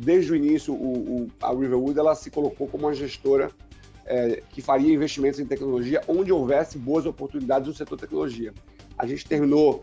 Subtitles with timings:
[0.00, 3.50] Desde o início, o, o, a Riverwood ela se colocou como uma gestora
[4.04, 8.52] é, que faria investimentos em tecnologia onde houvesse boas oportunidades no setor tecnologia.
[8.98, 9.80] A gente terminou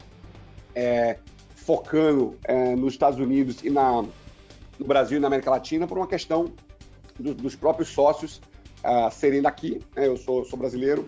[0.76, 1.18] é,
[1.56, 4.04] focando é, nos Estados Unidos e na,
[4.78, 6.52] no Brasil e na América Latina por uma questão
[7.20, 8.42] do, dos próprios sócios
[8.84, 9.82] uh, serem daqui.
[9.96, 10.08] Né?
[10.08, 11.06] Eu sou, sou, brasileiro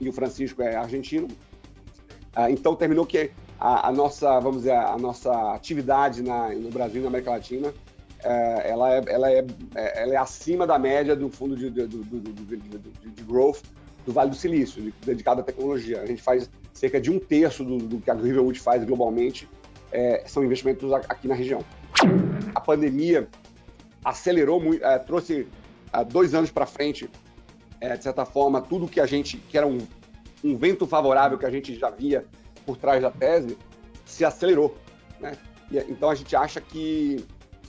[0.00, 1.26] e o Francisco é argentino.
[2.36, 7.00] Uh, então terminou que a, a, nossa, vamos dizer, a nossa atividade na, no Brasil
[7.00, 7.72] e na América Latina
[8.24, 11.86] é, ela, é, ela, é, é, ela é acima da média do fundo de, de,
[11.86, 12.56] de,
[13.10, 13.62] de growth
[14.04, 16.00] do Vale do Silício, dedicado à tecnologia.
[16.00, 19.48] A gente faz cerca de um terço do, do que a Riverwood faz globalmente,
[19.90, 21.64] é, são investimentos aqui na região.
[22.54, 23.28] A pandemia
[24.04, 25.48] acelerou muito, é, trouxe
[25.92, 27.10] é, dois anos para frente,
[27.78, 29.78] de certa forma, tudo que a gente, que era um,
[30.42, 32.24] um vento favorável que a gente já via
[32.64, 33.56] por trás da tese,
[34.04, 34.76] se acelerou.
[35.20, 35.36] Né?
[35.70, 37.24] E, então a gente acha que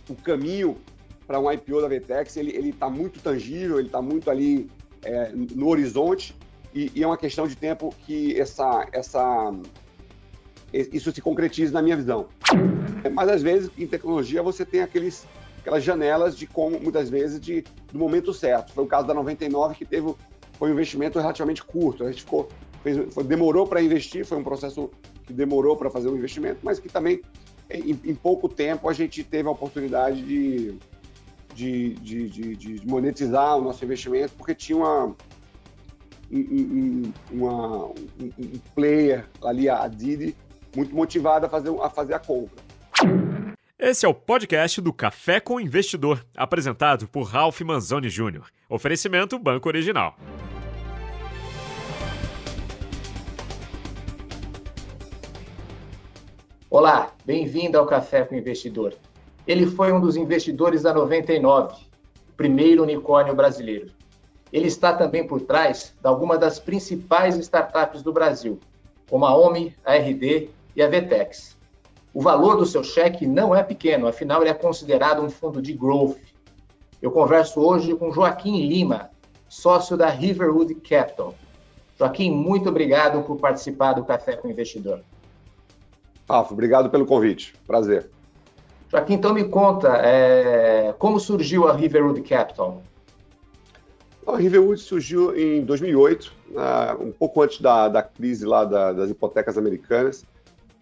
[0.09, 0.77] o caminho
[1.25, 4.69] para um IPO da Vetex ele está muito tangível, ele está muito ali
[5.03, 6.35] é, no horizonte
[6.73, 9.53] e, e, é uma questão de tempo que essa, essa,
[10.73, 12.27] isso se concretize na minha visão.
[13.13, 15.25] Mas às vezes em tecnologia você tem aqueles,
[15.59, 18.73] aquelas janelas de como muitas vezes de, do momento certo.
[18.73, 20.13] Foi o caso da 99 que teve
[20.53, 22.03] foi um investimento relativamente curto.
[22.03, 22.47] A gente ficou
[22.83, 24.89] fez, foi, demorou para investir, foi um processo
[25.25, 27.21] que demorou para fazer um investimento, mas que também
[27.69, 30.77] em, em, pouco tempo a gente teve a oportunidade de,
[31.53, 35.15] de, de, de, monetizar o nosso investimento, porque tinha uma,
[36.31, 37.93] um, uma, um,
[38.39, 40.35] um player ali, a Didi,
[40.75, 42.67] muito motivada a fazer, a fazer a compra.
[43.79, 48.47] Esse é o podcast do Café com Investidor, apresentado por Ralph Manzoni Jr.
[48.67, 50.17] Oferecimento Banco Original.
[56.69, 58.93] Olá, bem-vindo ao Café com o Investidor.
[59.47, 61.75] Ele foi um dos investidores da 99,
[62.29, 63.89] o primeiro unicórnio brasileiro.
[64.51, 68.59] Ele está também por trás de algumas das principais startups do Brasil,
[69.09, 71.55] como a OMI, a RD e a Vetex.
[72.13, 75.71] O valor do seu cheque não é pequeno, afinal ele é considerado um fundo de
[75.71, 76.17] growth.
[77.01, 79.09] Eu converso hoje com Joaquim Lima,
[79.47, 81.33] sócio da Riverwood Capital.
[81.97, 85.01] Joaquim, muito obrigado por participar do Café com o Investidor.
[86.29, 87.53] Rafa, obrigado pelo convite.
[87.65, 88.09] Prazer.
[88.89, 92.81] Joaquim, então me conta, é, como surgiu a Riverwood Capital?
[94.25, 99.09] A Riverwood surgiu em 2008, uh, um pouco antes da, da crise lá da, das
[99.09, 100.25] hipotecas americanas,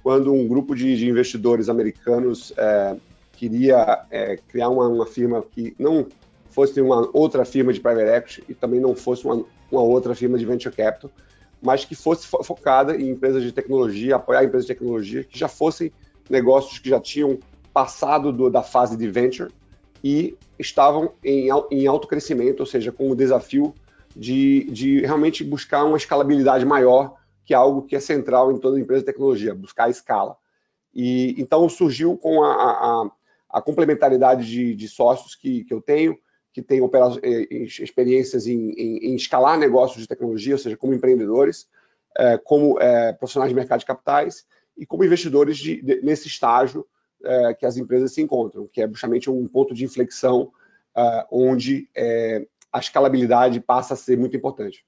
[0.01, 2.95] quando um grupo de, de investidores americanos é,
[3.33, 6.07] queria é, criar uma, uma, firma que não
[6.49, 10.37] fosse uma outra firma de private equity e também não fosse uma, uma outra firma
[10.37, 11.09] de venture capital,
[11.65, 15.91] mas que fosse focada em empresas de tecnologia, apoiar empresas de tecnologia que já fossem
[16.29, 17.39] negócios que já tinham
[17.73, 19.51] passado do, da fase de venture
[20.03, 23.73] e estavam em, em alto crescimento, ou seja, com o desafio
[24.15, 28.79] de, de realmente buscar uma escalabilidade maior, que é algo que é central em toda
[28.79, 30.37] empresa de tecnologia, buscar a escala.
[30.93, 33.09] E então surgiu com a, a,
[33.49, 36.15] a complementaridade de, de, sócios que, que eu tenho,
[36.55, 41.67] que têm eh, experiências em, em, em, escalar negócios de tecnologia, ou seja, como empreendedores,
[42.17, 44.45] é, como é, profissionais de mercado de capitais
[44.77, 46.87] e como investidores de, de, nesse estágio
[47.21, 50.49] é, que as empresas se encontram, que é justamente um ponto de inflexão
[51.29, 51.89] onde
[52.71, 54.85] a escalabilidade passa a ser muito importante.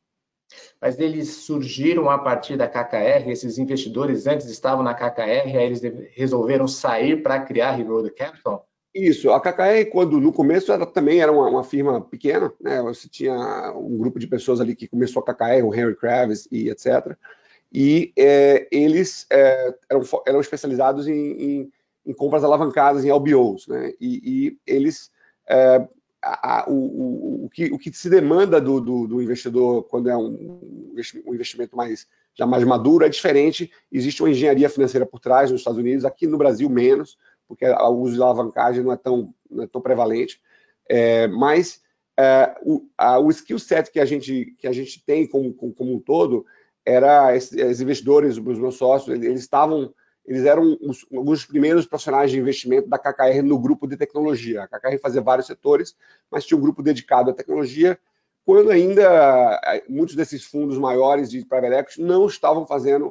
[0.80, 5.82] Mas eles surgiram a partir da KKR, esses investidores antes estavam na KKR, aí eles
[6.14, 8.66] resolveram sair para criar a Road Capital?
[8.94, 12.82] Isso, a KKR, quando no começo ela também era uma, uma, firma pequena, né?
[12.82, 16.70] Você tinha um grupo de pessoas ali que começou a KKR, o Henry Kravis e
[16.70, 17.16] etc.
[17.72, 21.72] E é, eles é, eram, eram, especializados em, em,
[22.06, 23.94] em, compras alavancadas, em LBOs, né?
[24.00, 25.12] E, e eles
[25.48, 25.88] é,
[26.22, 30.18] a, a, o, o, que, o que se demanda do, do, do investidor quando é
[30.18, 30.60] um,
[31.26, 33.72] um investimento mais já mais maduro é diferente.
[33.92, 37.90] Existe uma engenharia financeira por trás nos Estados Unidos, aqui no Brasil menos porque o
[37.90, 40.42] uso de alavancagem não é tão, não é tão prevalente,
[40.90, 41.82] é, mas
[42.20, 45.74] é, o, a, o skill set que a gente, que a gente tem como, como,
[45.74, 46.46] como um todo
[46.86, 49.94] era esses, investidores, os meus sócios, eles estavam,
[50.26, 54.64] eles eram os, alguns dos primeiros profissionais de investimento da KKR no grupo de tecnologia.
[54.64, 55.96] A KKR fazia vários setores,
[56.32, 58.00] mas tinha um grupo dedicado à tecnologia,
[58.46, 63.08] quando ainda é, muitos desses fundos maiores de private equity não estavam fazendo,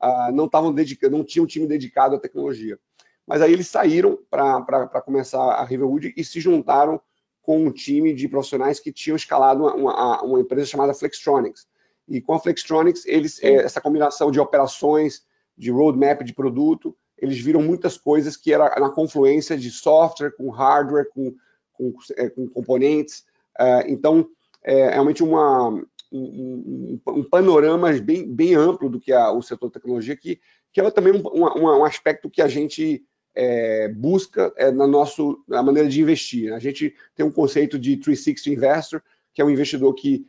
[0.00, 2.78] uh, não estavam dedicando, não tinham um time dedicado à tecnologia.
[3.26, 7.00] Mas aí eles saíram para começar a Riverwood e se juntaram
[7.42, 11.66] com um time de profissionais que tinham escalado uma, uma, uma empresa chamada Flextronics.
[12.08, 15.24] E com a Flextronics, eles, é, essa combinação de operações,
[15.56, 20.50] de roadmap de produto eles viram muitas coisas que era na confluência de software com
[20.50, 21.34] hardware, com,
[21.72, 23.20] com, é, com componentes.
[23.58, 24.28] Uh, então,
[24.62, 25.70] é realmente uma,
[26.12, 30.40] um, um, panorama bem, bem amplo do que é o setor de tecnologia, que,
[30.72, 33.02] que é também um, um aspecto que a gente
[33.36, 36.52] é, busca é, na, nosso, na maneira de investir.
[36.54, 39.02] A gente tem um conceito de 360 Investor,
[39.34, 40.26] que é um investidor que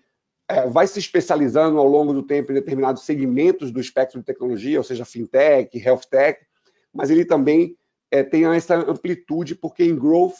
[0.49, 4.77] é, vai se especializando ao longo do tempo em determinados segmentos do espectro de tecnologia,
[4.77, 6.39] ou seja, fintech, health tech,
[6.93, 7.77] mas ele também
[8.11, 10.35] é, tem essa amplitude, porque em growth,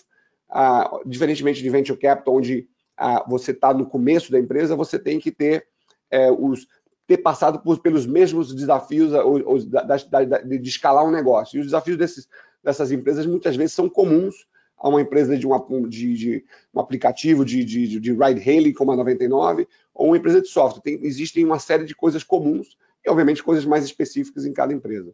[0.49, 2.67] ah, diferentemente de venture capital, onde
[2.97, 5.65] ah, você está no começo da empresa, você tem que ter
[6.11, 6.67] é, os
[7.07, 11.55] ter passado por, pelos mesmos desafios ou, da, da, da, de escalar um negócio.
[11.55, 12.27] E os desafios desses,
[12.67, 14.45] dessas empresas muitas vezes são comuns
[14.77, 18.95] a uma empresa de, uma, de, de um aplicativo de, de, de ride-hailing como a
[18.97, 20.81] 99 ou uma empresa de software.
[20.81, 25.13] Tem, existem uma série de coisas comuns e, obviamente, coisas mais específicas em cada empresa.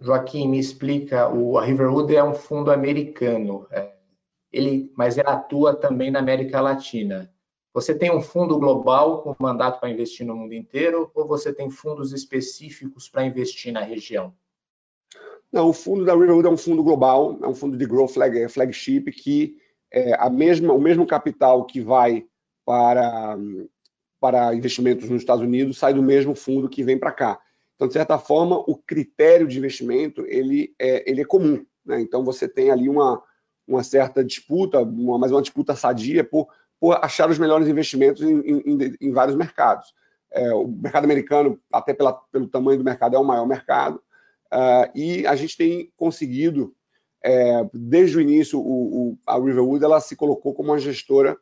[0.00, 3.92] Joaquim, me explica, o, Riverwood é um fundo americano, é,
[4.50, 7.30] ele, mas atua também na América Latina.
[7.74, 11.70] Você tem um fundo global com mandato para investir no mundo inteiro ou você tem
[11.70, 14.34] fundos específicos para investir na região?
[15.52, 18.38] Não, o fundo da Riverwood é um fundo global, é um fundo de growth flag,
[18.38, 19.56] é flagship que
[19.92, 22.24] é a mesma, o mesmo capital que vai
[22.64, 23.36] para,
[24.18, 27.38] para investimentos nos Estados Unidos sai do mesmo fundo que vem para cá.
[27.74, 31.64] Então, de certa forma, o critério de investimento ele é, ele é comum.
[31.84, 32.00] Né?
[32.00, 33.22] Então, você tem ali uma,
[33.66, 36.48] uma certa disputa, uma, mas uma disputa sadia por,
[36.80, 39.92] por achar os melhores investimentos em, em, em vários mercados.
[40.30, 44.00] É, o mercado americano, até pela, pelo tamanho do mercado, é o maior mercado.
[44.52, 46.74] Uh, e a gente tem conseguido,
[47.24, 51.38] é, desde o início, o, o, a Riverwood ela se colocou como uma gestora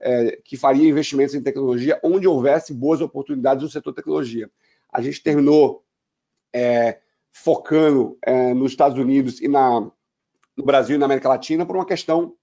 [0.00, 4.50] é, que faria investimentos em tecnologia onde houvesse boas oportunidades no setor tecnologia.
[4.92, 5.84] A gente terminou
[6.54, 7.00] é,
[7.32, 9.80] focando é, nos Estados Unidos e na,
[10.56, 12.36] no Brasil e na América Latina por uma questão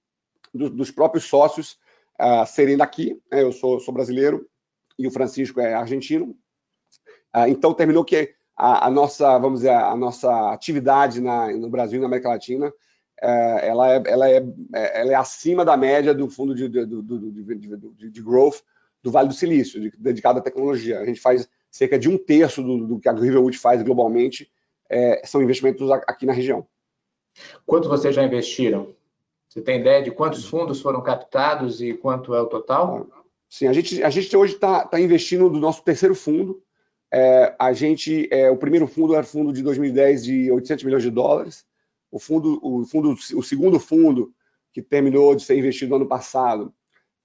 [0.53, 1.77] do, dos próprios sócios
[2.19, 3.21] uh, serem daqui.
[3.31, 3.43] Né?
[3.43, 4.47] Eu sou, sou, brasileiro
[4.97, 6.35] e o Francisco é argentino.
[7.35, 11.97] Uh, então terminou que a, a, nossa, vamos dizer, a nossa atividade na, no Brasil
[11.97, 12.73] e na América Latina
[13.21, 18.09] é, ela, é, ela, é, ela é acima da média do fundo de, de, de,
[18.09, 18.61] de growth
[19.01, 20.99] do Vale do Silício, dedicado à tecnologia.
[20.99, 24.51] A gente faz cerca de um terço do, do que a Riverwood faz globalmente,
[24.89, 26.67] é, são investimentos aqui na região.
[27.65, 28.93] Quanto vocês já investiram?
[29.47, 33.07] Você tem ideia de quantos fundos foram captados e quanto é o total?
[33.49, 36.61] Sim, a gente, a gente hoje está tá investindo no nosso terceiro fundo.
[37.11, 41.09] É, a gente, é, o primeiro fundo era fundo de 2010 de 800 milhões de
[41.09, 41.65] dólares.
[42.11, 44.33] O fundo, o fundo, o segundo fundo
[44.71, 46.73] que terminou de ser investido no ano passado,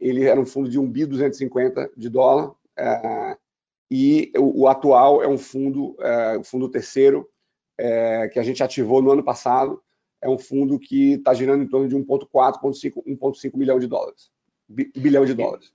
[0.00, 2.52] ele era um fundo de 1 bi 250 de dólar.
[2.76, 3.36] É,
[3.90, 7.28] e o, o, atual é um fundo, é, o fundo terceiro
[7.78, 9.82] é, que a gente ativou no ano passado.
[10.22, 14.30] É um fundo que está girando em torno de 1,4, 1,5 milhão de dólares,
[14.68, 15.70] bilhão de dólares.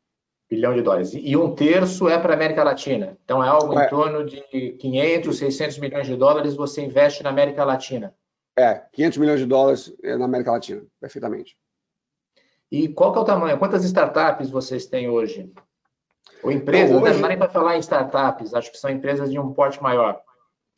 [0.50, 1.12] Bilhão de dólares.
[1.14, 3.18] E um terço é para a América Latina.
[3.24, 3.86] Então, é algo é.
[3.86, 4.42] em torno de
[4.80, 8.16] 500, 600 milhões de dólares você investe na América Latina.
[8.58, 11.56] É, 500 milhões de dólares na América Latina, perfeitamente.
[12.72, 13.58] E qual que é o tamanho?
[13.58, 15.52] Quantas startups vocês têm hoje?
[16.44, 16.90] Ou empresas?
[16.90, 17.14] Então, hoje...
[17.14, 20.22] Não dá nem para falar em startups, acho que são empresas de um porte maior.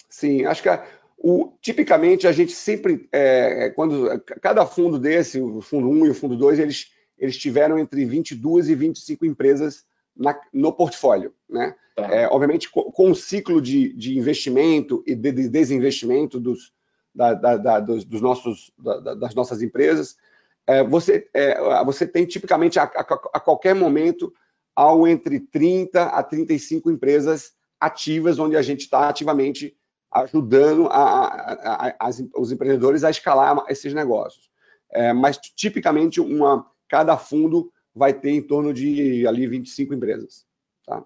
[0.09, 0.85] Sim, acho que a,
[1.17, 6.15] o, tipicamente a gente sempre, é, quando cada fundo desse, o fundo 1 e o
[6.15, 6.91] fundo 2, eles,
[7.21, 9.85] eles tiveram entre 22 e 25 empresas
[10.17, 11.33] na, no portfólio.
[11.47, 11.75] Né?
[11.95, 12.07] Tá.
[12.07, 16.73] É, obviamente, com, com, o ciclo de, de investimento e de, de desinvestimento dos,
[17.13, 18.73] da, da, da, dos, dos, nossos,
[19.19, 20.17] das nossas empresas,
[20.65, 23.01] é, você, é, você tem tipicamente a, a,
[23.33, 24.33] a, qualquer momento
[24.75, 29.77] ao entre 30 a 35 empresas ativas, onde a gente está ativamente
[30.11, 34.49] ajudando a, as, os empreendedores a escalar esses negócios.
[34.91, 40.45] É, mas tipicamente uma, cada fundo vai ter em torno de ali 25 empresas.
[40.85, 41.01] Tá?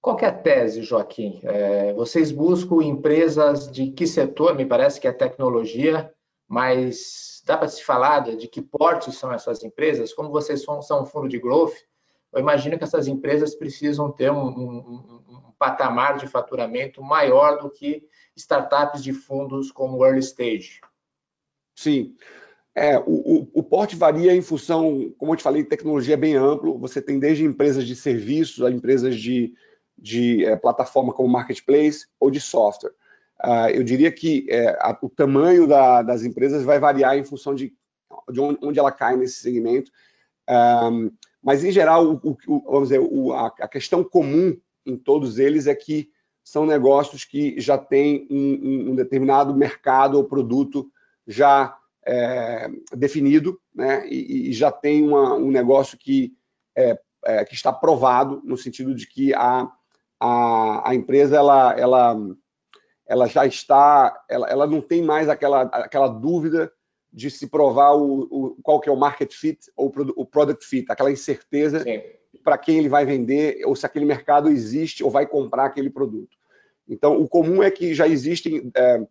[0.00, 1.40] Qual é a tese, Joaquim?
[1.42, 4.54] É, vocês buscam empresas de que setor?
[4.54, 6.14] Me parece que é tecnologia,
[6.48, 10.14] mas dá para se falar de que porte são essas empresas?
[10.14, 11.74] Como vocês são, são um fundo de growth,
[12.32, 17.68] eu imagino que essas empresas precisam ter um, um, um patamar de faturamento maior do
[17.68, 20.80] que startups de fundos como early stage.
[21.74, 22.14] Sim.
[22.74, 26.76] É, o, porte varia em função, como eu te falei, tecnologia é bem amplo.
[26.80, 29.54] Você tem desde empresas de serviços a empresas de,
[29.96, 32.92] de é, plataforma como marketplace ou de software.
[33.42, 37.54] Uh, eu diria que é, a, o tamanho da, das empresas vai variar em função
[37.54, 37.72] de,
[38.30, 39.90] de onde, onde ela cai nesse segmento.
[40.48, 41.12] Um,
[41.42, 42.36] mas, em geral, o,
[42.66, 43.00] vamos dizer,
[43.32, 46.10] a, a questão comum em todos eles é que
[46.42, 50.90] são negócios que já têm um, um determinado mercado ou produto
[51.26, 54.06] já é, definido, né?
[54.08, 56.32] E, e já tem uma, um negócio que,
[56.76, 59.70] é, é, que está provado no sentido de que a,
[60.18, 62.16] a, a empresa ela, ela,
[63.06, 66.72] ela já está, ela, ela não tem mais aquela, aquela dúvida
[67.12, 70.86] de se provar o, o, qual que é o market fit ou o product fit,
[70.88, 71.84] aquela incerteza
[72.44, 76.36] para quem ele vai vender ou se aquele mercado existe ou vai comprar aquele produto.
[76.88, 79.06] Então, o comum é que já existem é,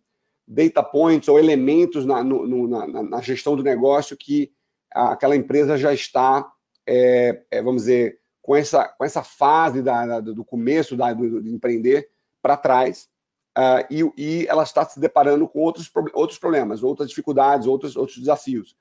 [0.50, 4.52] data points ou elementos na, no, na, na, gestão do negócio que
[4.90, 6.44] aquela empresa já está,
[6.84, 11.40] é, é, vamos dizer, com essa, com essa fase da, da, do começo da, do,
[11.40, 12.08] de empreender
[12.42, 13.08] para trás
[13.56, 18.18] uh, e, e, ela está se deparando com outros, outros problemas, outras dificuldades, outros, outros
[18.18, 18.74] desafios.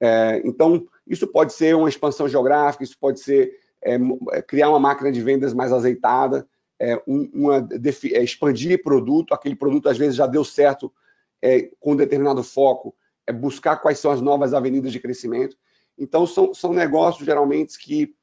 [0.00, 3.98] É, então, isso pode ser uma expansão geográfica, isso pode ser é,
[4.30, 6.46] é criar uma máquina de vendas mais azeitada,
[6.78, 10.92] é, uma, é, expandir produto, aquele produto às vezes já deu certo
[11.42, 12.94] é, com determinado foco,
[13.26, 15.56] é buscar quais são as novas avenidas de crescimento.
[15.96, 18.14] Então, são, são negócios geralmente que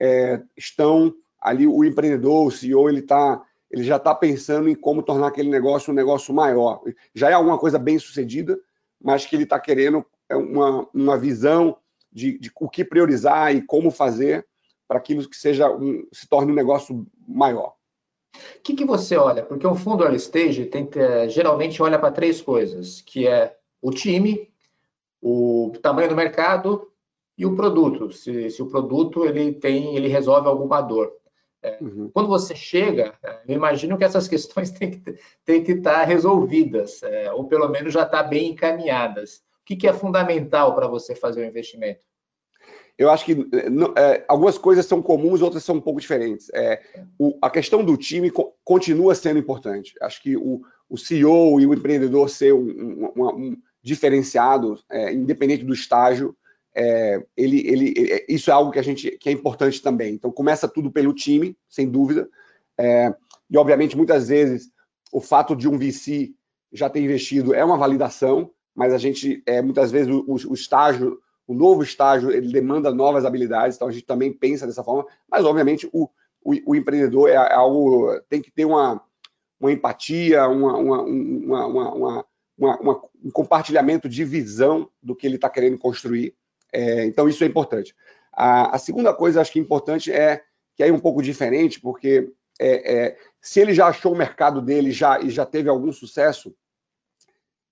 [0.00, 5.02] é, estão ali, o empreendedor, o CEO, ele, tá, ele já está pensando em como
[5.02, 6.82] tornar aquele negócio um negócio maior.
[7.14, 8.58] Já é alguma coisa bem sucedida,
[9.00, 11.76] mas que ele está querendo é, uma, uma visão
[12.10, 14.46] de, de, o que priorizar e como fazer
[14.86, 17.74] para aquilo que seja um, se torne um negócio maior.
[18.34, 19.42] O que, que você olha?
[19.42, 23.90] Porque um fundo early stage tem que, geralmente olha para três coisas, que é o
[23.90, 24.50] time,
[25.20, 26.90] o tamanho do mercado
[27.36, 28.12] e o produto.
[28.12, 31.12] Se, se o produto ele tem, ele resolve alguma dor.
[31.62, 32.10] É, uhum.
[32.12, 37.02] Quando você chega, é, eu imagino que essas questões têm que, têm que estar resolvidas,
[37.02, 39.36] é, ou pelo menos já estar bem encaminhadas.
[39.60, 42.04] O que, que é fundamental para você fazer o investimento?
[42.98, 43.32] Eu acho que
[43.96, 46.48] é, algumas coisas são comuns, outras são um pouco diferentes.
[46.54, 46.80] É,
[47.18, 49.94] o, a questão do time co continua sendo importante.
[50.00, 55.64] Acho que o, o CEO e o empreendedor ser um, um, um diferenciado, é, independente
[55.64, 56.36] do estágio,
[56.74, 60.14] é, ele, ele, é, isso é algo que a gente que é importante também.
[60.14, 62.28] Então começa tudo pelo time, sem dúvida.
[62.78, 63.14] É,
[63.50, 64.70] e obviamente muitas vezes
[65.12, 66.32] o fato de um VC
[66.72, 71.18] já ter investido é uma validação, mas a gente muitas vezes o, o estágio
[71.52, 75.44] o novo estágio ele demanda novas habilidades, então a gente também pensa dessa forma, mas
[75.44, 76.08] obviamente o,
[76.42, 79.02] o, o empreendedor é, é algo tem que ter uma,
[79.60, 82.24] uma empatia, uma, uma, uma,
[82.58, 86.34] uma, um compartilhamento de visão do que ele está querendo construir.
[86.72, 87.94] É, então isso é importante.
[88.32, 90.42] A, a, segunda coisa acho que é importante é
[90.74, 94.90] que é um pouco diferente, porque é, é, se ele já achou o mercado dele
[94.90, 96.54] já, e já teve algum sucesso,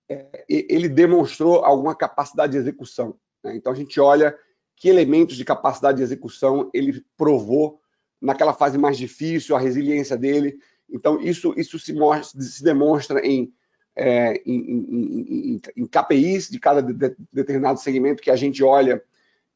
[0.07, 3.17] é, ele demonstrou alguma capacidade de execução.
[3.43, 3.55] Né?
[3.55, 4.37] Então a gente olha
[4.75, 7.79] que elementos de capacidade de execução ele provou
[8.19, 10.57] naquela fase mais difícil, a resiliência dele.
[10.89, 13.53] Então isso, isso se, mostra, se demonstra em,
[13.95, 19.03] é, em, em, em, KPIs de cada de, determinado segmento que a gente olha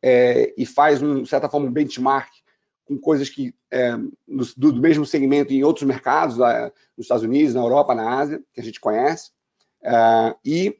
[0.01, 2.29] é, e faz, um, de certa forma, um benchmark
[2.85, 7.61] com coisas que é, no, do, mesmo segmento em outros mercados, nos Estados Unidos, na
[7.61, 9.31] Europa, na Ásia, que a gente conhece.
[9.83, 10.77] É, e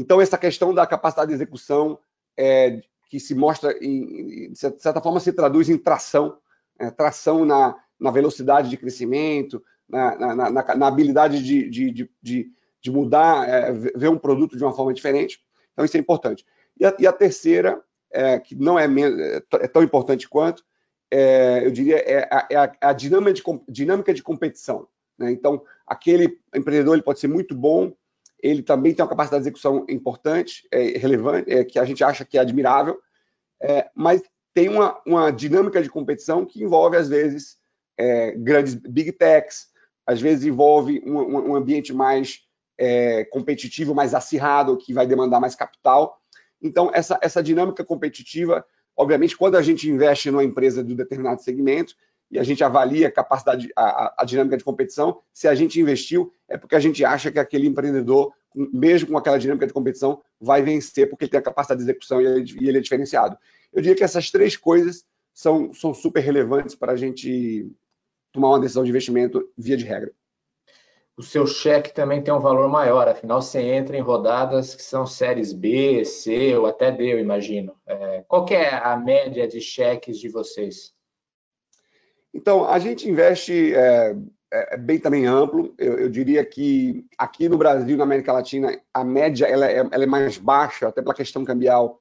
[0.00, 1.98] então, essa questão da capacidade de execução,
[2.34, 2.80] é,
[3.10, 6.38] que se mostra, em, de certa forma, se traduz em tração,
[6.78, 12.90] é, tração na, na, velocidade de crescimento, na, na, na habilidade de, de, de, de
[12.90, 15.38] mudar, é, ver um produto de uma forma diferente.
[15.74, 16.46] Então, isso é importante.
[16.78, 20.64] E a, e a terceira, é, que não é, é, é, tão importante quanto,
[21.10, 24.88] eu diria, é a, é a, a dinâmica, de, dinâmica de competição.
[25.18, 25.30] Né?
[25.30, 27.92] Então, aquele empreendedor ele pode ser muito bom
[28.42, 32.24] ele também tem uma capacidade de execução importante, é, relevante, é, que a gente acha
[32.24, 32.98] que é admirável,
[33.62, 34.22] é, mas
[34.54, 37.56] tem uma, uma, dinâmica de competição que envolve, às vezes,
[37.98, 39.68] é, grandes big techs,
[40.06, 42.40] às vezes envolve um, um ambiente mais
[42.78, 46.18] é, competitivo, mais acirrado, que vai demandar mais capital.
[46.60, 48.64] Então, essa, essa dinâmica competitiva,
[48.96, 51.94] obviamente, quando a gente investe numa empresa de um determinado segmento,
[52.30, 55.20] e a gente avalia a capacidade, a, a, dinâmica de competição.
[55.32, 59.38] Se a gente investiu, é porque a gente acha que aquele empreendedor, mesmo com aquela
[59.38, 62.68] dinâmica de competição, vai vencer porque ele tem a capacidade de execução e ele, e
[62.68, 63.36] ele é diferenciado.
[63.72, 67.68] Eu diria que essas três coisas são, são super relevantes para a gente
[68.32, 70.12] tomar uma decisão de investimento via de regra.
[71.16, 75.04] O seu cheque também tem um valor maior, afinal você entra em rodadas que são
[75.04, 77.74] séries B, C ou até D, eu imagino.
[77.86, 80.94] É, qual é a média de cheques de vocês?
[82.32, 84.16] Então, a gente investe é,
[84.52, 85.74] é, bem também amplo.
[85.78, 90.04] Eu, eu, diria que aqui no Brasil, na América Latina, a média ela é, ela
[90.04, 92.00] é, mais baixa, até pela questão cambial.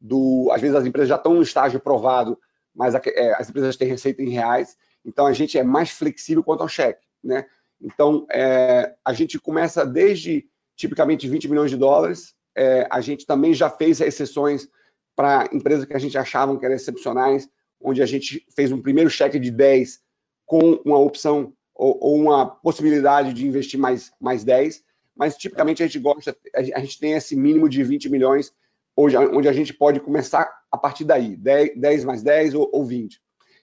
[0.00, 2.38] Do, às vezes as empresas já estão no estágio provado,
[2.74, 4.76] mas a, é, as empresas têm receita em reais.
[5.04, 7.06] Então a gente é mais flexível quanto ao cheque.
[7.22, 7.46] né?
[7.80, 10.46] Então, é, a gente começa desde
[10.76, 12.34] tipicamente 20 milhões de dólares.
[12.54, 14.68] É, a gente também já fez exceções
[15.16, 17.48] para empresas que a gente achavam que eram excepcionais,
[17.80, 20.00] onde a gente fez um primeiro cheque de 10
[20.46, 24.82] com uma opção ou, ou uma possibilidade de investir mais, mais 10,
[25.16, 28.52] mas tipicamente a gente gosta, a gente tem esse mínimo de 20 milhões,
[28.94, 32.84] hoje, onde a gente pode começar a partir daí, 10, 10 mais 10 ou, ou
[32.84, 33.20] 20.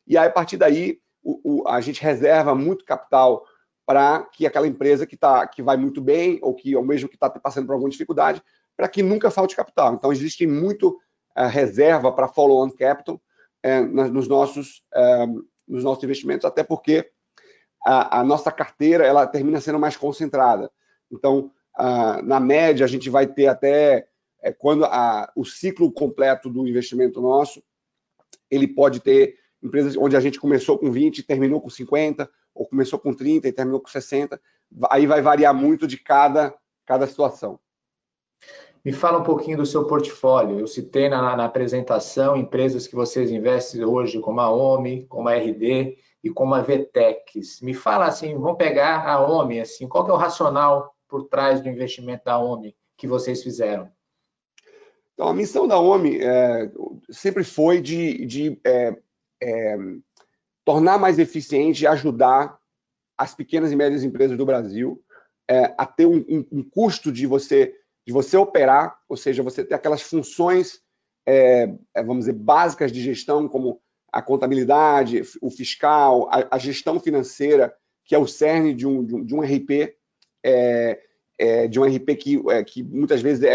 [0.07, 3.45] E aí, a partir daí, o, o, a gente reserva muito capital
[3.85, 7.15] para que aquela empresa que, tá, que vai muito bem, ou que ou mesmo que
[7.15, 8.41] está passando por alguma dificuldade,
[8.75, 9.93] para que nunca falte capital.
[9.93, 10.89] Então, existe muito
[11.37, 13.21] uh, reserva para follow-on capital
[13.67, 17.09] uh, nos, nossos, uh, nos nossos investimentos, até porque
[17.85, 20.71] a, a, nossa carteira ela termina sendo mais concentrada.
[21.11, 21.51] Então,
[22.23, 24.07] na média, a gente vai ter até
[24.41, 27.61] é, quando a, o ciclo completo do investimento nosso,
[28.49, 32.67] ele pode ter empresas onde a gente começou com 20 e terminou com 50, ou
[32.67, 34.39] começou com 30 e terminou com 60.
[34.89, 36.53] Aí vai variar muito de cada,
[36.85, 37.59] cada situação.
[38.83, 40.59] Me fala um pouquinho do seu portfólio.
[40.59, 45.35] Eu citei na, na apresentação empresas que vocês investem hoje, como a OMI, como a
[45.35, 47.61] RD e como a VTEX.
[47.61, 51.69] Me fala assim, vamos pegar a OMI, assim, qual é o racional por trás do
[51.69, 53.89] investimento da OMI que vocês fizeram?
[55.13, 56.71] Então, a missão da OMI é,
[57.09, 58.95] sempre foi de, de é,
[59.41, 59.77] é,
[60.63, 62.59] tornar mais eficiente e ajudar
[63.17, 65.01] as pequenas e médias empresas do Brasil
[65.49, 67.73] é, a ter um, um, um, custo de você
[68.07, 70.79] de você operar, ou seja, você ter aquelas funções,
[71.25, 77.01] é, é, vamos dizer, básicas de gestão, como a contabilidade, o fiscal, a, a gestão
[77.01, 79.93] financeira, que é o cerne de um, de um, de um RP,
[80.41, 81.01] é,
[81.37, 83.45] é, de um RP que, é, que muitas vezes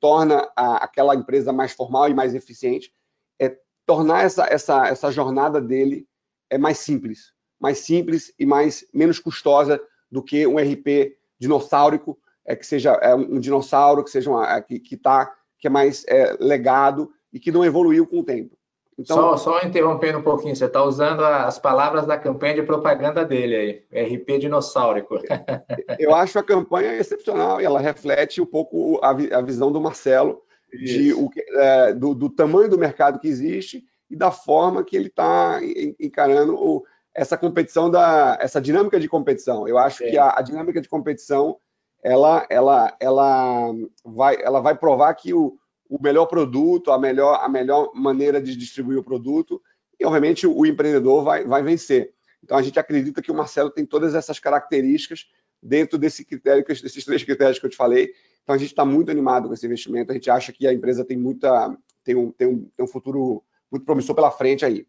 [0.00, 2.92] torna a, aquela empresa mais formal e mais eficiente,
[3.38, 6.04] é tornar essa, essa, essa jornada dele
[6.50, 12.56] é mais simples, mais simples e mais menos custosa do que um RP dinossáurico, é,
[12.56, 16.04] que seja é, um dinossauro, que seja uma, é, que, que, tá, que é mais
[16.08, 18.56] é, legado e que não evoluiu com o tempo.
[18.98, 23.24] Então, só, só interrompendo um pouquinho, você está usando as palavras da campanha de propaganda
[23.24, 25.18] dele aí, RP dinossáurico.
[25.98, 30.42] Eu acho a campanha excepcional e ela reflete um pouco a, a visão do Marcelo
[30.70, 35.08] de, o, é, do, do, tamanho do mercado que existe e da forma que ele
[35.08, 35.60] está
[35.98, 36.84] encarando o,
[37.14, 39.66] essa competição, da, essa dinâmica de competição.
[39.66, 40.10] Eu acho é.
[40.10, 41.56] que a, a, dinâmica de competição
[42.02, 43.72] ela, ela, ela,
[44.04, 45.58] vai, ela vai provar que o,
[45.88, 49.62] o melhor produto, a melhor, a melhor maneira de distribuir o produto,
[49.98, 52.14] e obviamente o empreendedor vai, vai vencer.
[52.42, 55.26] Então a gente acredita que o Marcelo tem todas essas características
[55.62, 59.10] dentro desse critério, desses três critérios que eu te falei, então a gente está muito
[59.10, 60.10] animado com esse investimento.
[60.10, 63.44] A gente acha que a empresa tem muita, tem um, tem um, tem um futuro
[63.70, 64.86] muito promissor pela frente aí,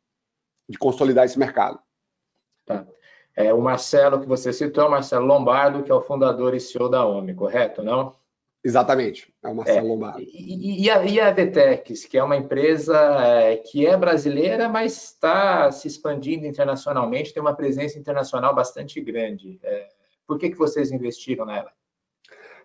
[0.68, 1.80] de consolidar esse mercado.
[2.66, 2.88] Tá.
[3.44, 6.60] É, o Marcelo que você citou é o Marcelo Lombardo, que é o fundador e
[6.60, 8.14] CEO da OMI, correto, não?
[8.64, 10.22] Exatamente, é o Marcelo é, Lombardo.
[10.22, 14.96] E, e, a, e a Vetex, que é uma empresa é, que é brasileira, mas
[14.96, 19.60] está se expandindo internacionalmente, tem uma presença internacional bastante grande.
[19.64, 19.88] É,
[20.28, 21.72] por que, que vocês investiram nela?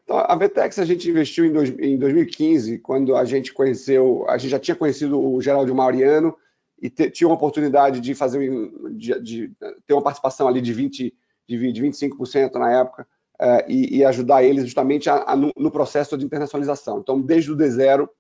[0.04, 4.36] Então, a Vetex a gente investiu em, dois, em 2015, quando a gente conheceu, a
[4.38, 6.36] gente já tinha conhecido o Geraldo Mauriano
[6.80, 8.50] e tinha uma oportunidade de fazer
[8.92, 9.52] de, de,
[9.86, 11.14] ter uma participação ali de 20
[11.48, 13.06] de, de 25% na época
[13.40, 16.98] uh, e, e, ajudar eles justamente a, a, no, no, processo de internacionalização.
[16.98, 18.10] Então, desde o D zero,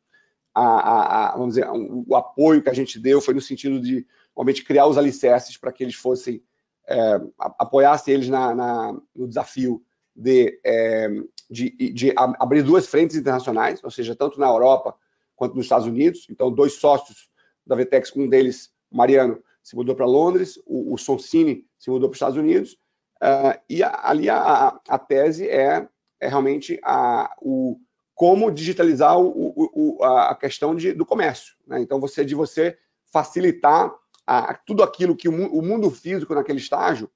[0.54, 4.06] a, a, vamos dizer, um, o apoio que a gente deu foi no sentido de
[4.34, 6.42] realmente criar os alicerces para que eles fossem
[6.88, 9.82] é, apoiasse eles na, na, no desafio
[10.14, 11.08] de, é,
[11.50, 14.94] de, de, abrir duas frentes internacionais, ou seja, tanto na Europa
[15.34, 16.26] quanto nos Estados Unidos.
[16.30, 17.28] Então, dois sócios
[17.66, 22.14] da Vetex, um deles, Mariano, se mudou para Londres, o, o Sonsini se mudou para
[22.14, 22.78] os Estados Unidos,
[23.22, 25.88] uh, e a, ali a, a, tese é,
[26.20, 27.76] é realmente a, o,
[28.14, 31.54] como digitalizar o, o, a questão de, do comércio.
[31.66, 31.80] Né?
[31.80, 32.78] Então, você de você
[33.12, 33.92] facilitar
[34.26, 37.10] a, tudo aquilo que o, o mundo físico naquele estágio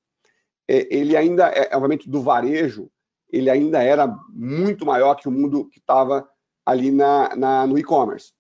[0.68, 2.90] é, ele ainda, é, obviamente, do varejo,
[3.28, 6.28] ele ainda era muito maior que o mundo que estava
[6.64, 8.32] ali na, na, no e-commerce.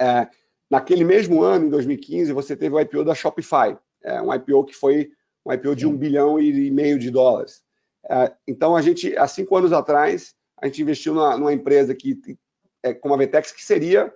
[0.00, 0.28] É,
[0.72, 4.74] naquele mesmo ano, em 2015, você teve o IPO da Shopify, é, um IPO que
[4.74, 5.12] foi
[5.44, 7.62] um IPO de um bilhão e meio de dólares.
[8.08, 12.18] É, então, a gente, há cinco anos atrás, a gente investiu numa, numa empresa que,
[12.82, 14.10] é, como a Vetex, que seria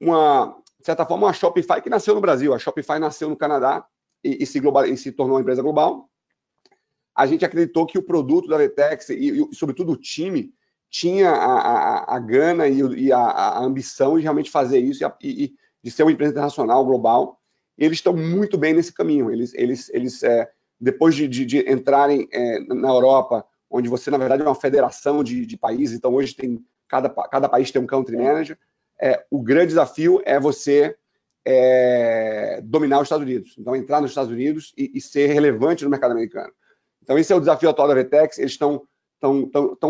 [0.00, 2.52] uma, de certa forma, uma Shopify que nasceu no Brasil.
[2.52, 3.86] A Shopify nasceu no Canadá
[4.24, 6.10] e, e, se, global, e se tornou uma empresa global
[7.14, 10.52] a gente acreditou que o produto da Vetex e, e sobretudo, o time
[10.90, 15.44] tinha a, a, a gana e, e a, a, ambição de realmente fazer isso e,
[15.44, 17.40] e, de ser uma empresa internacional, global.
[17.76, 19.30] Eles estão muito bem nesse caminho.
[19.30, 24.18] Eles, eles, eles é, depois de, de, de entrarem é, na Europa, onde você, na
[24.18, 27.86] verdade, é uma federação de, de países, então hoje tem cada, cada país tem um
[27.86, 28.58] country manager,
[29.00, 30.94] é, o grande desafio é você
[31.44, 35.90] é, dominar os Estados Unidos, então entrar nos Estados Unidos e, e, ser relevante no
[35.90, 36.52] mercado americano.
[37.02, 38.86] Então esse é o desafio atual da Vetex, eles estão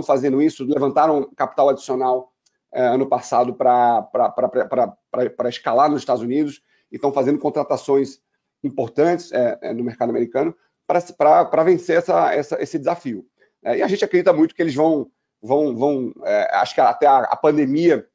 [0.06, 2.31] fazendo isso, levantaram capital adicional
[2.74, 8.20] ano passado para escalar nos Estados Unidos e estão fazendo contratações
[8.64, 10.54] importantes é, é no mercado americano
[10.86, 13.26] para vencer essa, essa, esse desafio.
[13.64, 17.06] É, e a gente acredita muito que eles vão, vão, vão é, acho que até
[17.06, 18.06] a, a pandemia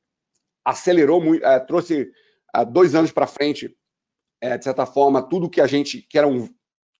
[0.64, 2.12] acelerou muito, é, trouxe
[2.72, 3.76] dois anos para frente,
[4.42, 6.50] de certa forma, tudo que a gente, que era um,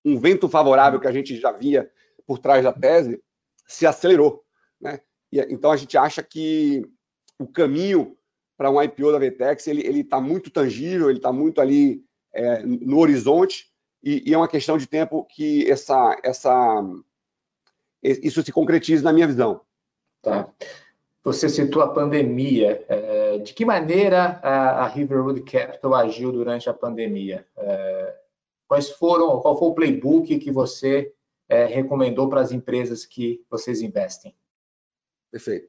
[0.04, 1.90] um vento favorável que a gente já via
[2.24, 3.20] por trás da tese,
[3.66, 4.44] se acelerou.
[4.80, 5.00] Né?
[5.32, 6.84] E, então a gente acha que
[7.38, 8.16] o caminho
[8.56, 12.98] para um IPO da Vetex ele está muito tangível, ele está muito ali é, no
[12.98, 13.70] horizonte
[14.02, 16.84] e, e, é uma questão de tempo que essa, essa,
[18.02, 19.60] isso se concretize na minha visão.
[20.22, 20.48] Tá.
[21.24, 22.84] Você citou a pandemia.
[22.88, 27.46] É, de que maneira a, Riverwood Capital agiu durante a pandemia?
[27.56, 28.16] É,
[28.66, 31.12] quais foram, qual foi o playbook que você
[31.48, 34.34] é, recomendou para as empresas que vocês investem?
[35.30, 35.68] Perfeito.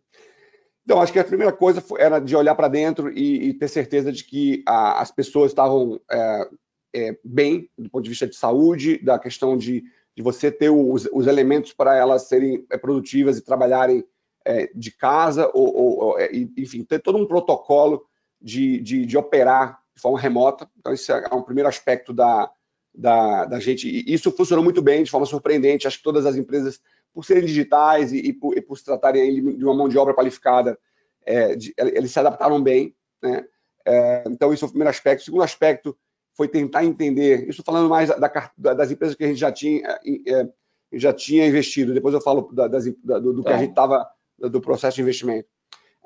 [0.84, 4.12] Então, acho que a primeira coisa era de olhar para dentro e, e, ter certeza
[4.12, 6.50] de que a, as pessoas estavam é,
[6.96, 9.84] é, bem, do ponto de vista de saúde, da questão de,
[10.16, 14.04] de você ter os, os elementos para elas serem é, produtivas e trabalharem
[14.46, 18.06] é, de casa, ou, ou, é, enfim, ter todo um protocolo
[18.42, 20.70] de, de, de, operar de forma remota.
[20.78, 22.50] Então, esse é um primeiro aspecto da,
[22.94, 23.88] da, da gente.
[23.88, 25.88] E isso funcionou muito bem, de forma surpreendente.
[25.88, 26.82] Acho que todas as empresas,
[27.20, 30.14] por serem digitais e, e, por, e por, se tratarem de uma mão de obra
[30.14, 30.80] qualificada,
[31.26, 32.96] é, de, eles se adaptaram bem.
[33.22, 33.46] Né?
[33.86, 35.20] É, então, isso é o primeiro aspecto.
[35.20, 35.98] O segundo aspecto
[36.34, 39.86] foi tentar entender, isso falando mais da, da, das empresas que a gente já tinha,
[39.86, 40.48] é,
[40.94, 43.58] já tinha investido, depois eu falo das, do, do, que a tá.
[43.58, 45.50] gente estava, do processo de investimento.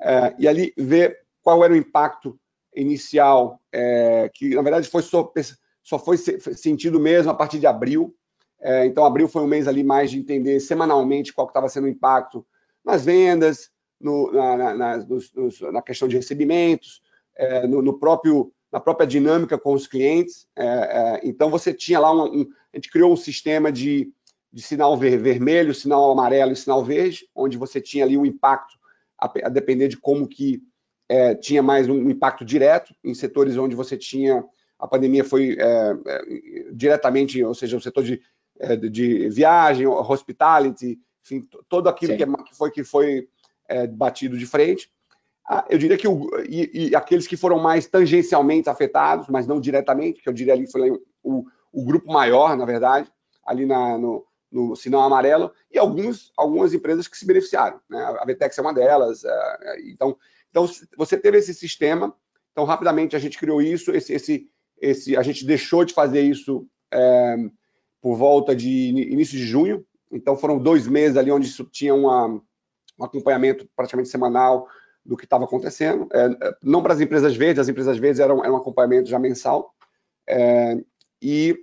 [0.00, 2.36] É, e ali ver qual era o impacto
[2.74, 5.32] inicial, é, que na verdade foi só,
[5.80, 8.12] só foi sentido mesmo a partir de abril.
[8.64, 11.88] É, então, abril foi um mês ali mais de entender semanalmente qual estava sendo o
[11.88, 12.46] impacto
[12.82, 17.02] nas vendas, no, na, na, na, nos, nos, na, questão de recebimentos,
[17.36, 20.48] é, no, no, próprio, na própria dinâmica com os clientes.
[20.56, 24.10] É, é então, você tinha lá um, um, A gente criou um sistema de,
[24.50, 28.78] de sinal ver, vermelho, sinal amarelo e sinal verde, onde você tinha ali um impacto
[29.20, 30.62] a, a depender de como que
[31.06, 34.42] é, tinha mais um impacto direto em setores onde você tinha
[34.78, 36.22] a pandemia foi é, é,
[36.72, 38.20] diretamente, ou seja, o setor de,
[38.90, 43.28] de viagem, hospitality, enfim, todo aquilo que, é, que, foi que foi
[43.68, 44.90] é, batido de frente.
[45.46, 49.60] Ah, eu diria que o, e, e, aqueles que foram mais tangencialmente afetados, mas não
[49.60, 50.90] diretamente, que eu diria ali foi
[51.22, 53.10] o, o grupo maior, na verdade,
[53.44, 57.80] ali na, no, no sinal amarelo, e alguns, algumas empresas que se beneficiaram.
[57.90, 58.02] Né?
[58.20, 59.24] A Vetex é uma delas.
[59.24, 60.16] É, então,
[60.50, 62.14] então, você teve esse sistema,
[62.52, 64.48] então rapidamente a gente criou isso, esse, esse,
[64.80, 67.36] esse, a gente deixou de fazer isso é,
[68.04, 72.26] por volta de início de junho, então foram dois meses ali onde isso tinha uma,
[72.98, 74.68] um acompanhamento praticamente semanal
[75.02, 76.06] do que estava acontecendo.
[76.12, 79.18] É, é, não para as empresas verdes, as empresas verdes eram, eram um acompanhamento já
[79.18, 79.74] mensal.
[80.28, 80.76] É,
[81.22, 81.58] e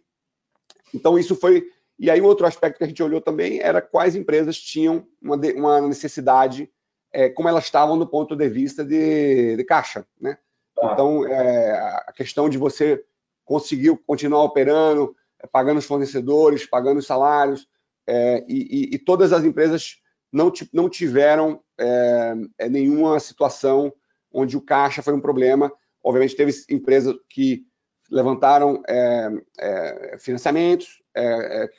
[0.91, 1.63] então isso foi.
[1.99, 5.35] E aí, um outro aspecto que a gente olhou também era quais empresas tinham uma,
[5.35, 6.67] uma necessidade,
[7.13, 10.07] é, como elas estavam do ponto de vista de, de caixa.
[10.19, 10.39] Né?
[10.75, 10.91] Tá.
[10.91, 11.71] Então, é,
[12.07, 13.05] a questão de você
[13.45, 15.15] conseguir continuar operando,
[15.51, 17.67] pagando os fornecedores, pagando os salários,
[18.07, 19.97] é, e, e, e, todas as empresas
[20.31, 23.93] não, não tiveram é, é, nenhuma situação
[24.31, 25.71] onde o caixa foi um problema.
[26.03, 27.63] Obviamente, teve empresas que
[28.09, 31.01] levantaram é, financiamentos,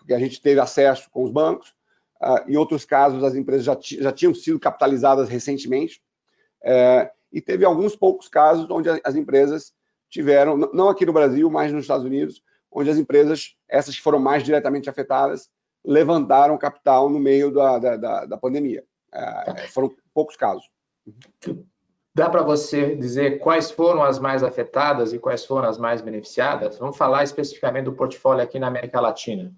[0.07, 1.75] que a gente teve acesso com os bancos.
[2.23, 6.01] Uh, em outros casos, as empresas já, já tinham sido capitalizadas recentemente
[7.33, 9.73] e teve alguns poucos casos onde as empresas
[10.09, 12.43] tiveram, não aqui no Brasil, mas nos Estados Unidos,
[12.73, 15.49] onde as empresas, essas que foram mais diretamente afetadas,
[15.85, 18.85] levantaram capital no meio da, da, da, da pandemia.
[19.13, 20.65] É, foram poucos casos.
[22.15, 26.79] Dá para você dizer quais foram as mais afetadas e quais foram as mais beneficiadas?
[26.79, 29.53] Vamos falar especificamente do portfólio aqui na América Latina.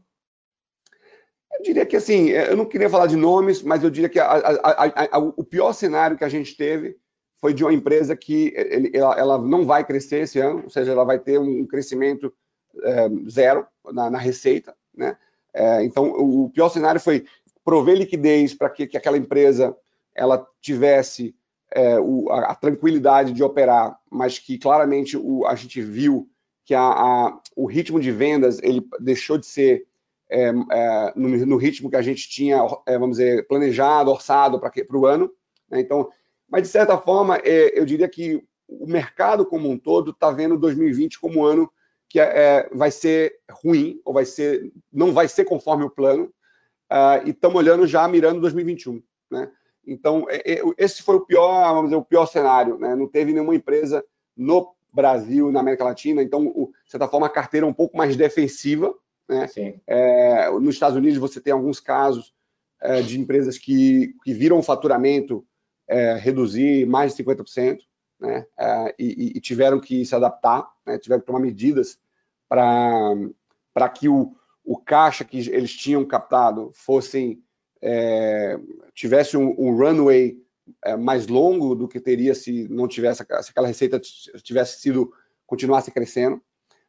[1.53, 4.27] Eu diria que assim, eu não queria falar de nomes, mas eu diria que a,
[4.27, 6.97] a, a, o pior cenário que a gente teve
[7.41, 8.55] foi de uma empresa que
[8.95, 12.33] ela, ela, não vai crescer esse ano, ou seja, ela vai ter um crescimento
[12.83, 15.17] é, zero na, na, receita, né?
[15.53, 17.25] É, então, o pior cenário foi
[17.65, 19.77] prover liquidez para que, que, aquela empresa
[20.15, 21.35] ela tivesse
[21.71, 26.29] é, o, a, a, tranquilidade de operar, mas que claramente o, a gente viu
[26.65, 29.87] que a, a, o ritmo de vendas ele deixou de ser
[30.31, 34.97] é, é, no, no, ritmo que a gente tinha, é, vamos dizer, planejado, orçado para
[34.97, 35.31] o ano.
[35.71, 35.81] Né?
[35.81, 36.09] Então,
[36.49, 40.59] mas de certa forma, é, eu diria que o mercado como um todo está vendo
[40.59, 41.71] 2020 como um ano
[42.15, 46.33] que é, vai ser ruim ou vai ser, não vai ser conforme o plano.
[46.89, 49.51] Uh, e estamos olhando já mirando 2021, né?
[49.85, 50.25] Então,
[50.79, 52.95] esse foi o pior, vamos dizer, o pior cenário, né?
[52.95, 54.05] Não teve nenhuma empresa
[54.37, 56.45] no Brasil, na América Latina, então,
[56.85, 58.95] de certa forma, a carteira é um pouco mais defensiva,
[59.29, 59.49] né?
[59.85, 62.33] É, nos Estados Unidos, você tem alguns casos
[62.81, 65.45] é, de empresas que, que viram o faturamento
[65.89, 67.81] é, reduzir mais de 50%,
[68.21, 68.47] né?
[68.57, 70.97] É, e, e, tiveram que se adaptar, né?
[70.97, 71.99] tiveram que tomar medidas
[73.73, 77.43] para que o, o caixa que eles tinham captado fossem
[77.83, 78.59] é,
[78.95, 80.37] tivesse um, um runway
[80.85, 84.01] é, mais longo do que teria se não tivesse se aquela receita
[84.43, 85.13] tivesse sido
[85.47, 86.41] continuasse crescendo.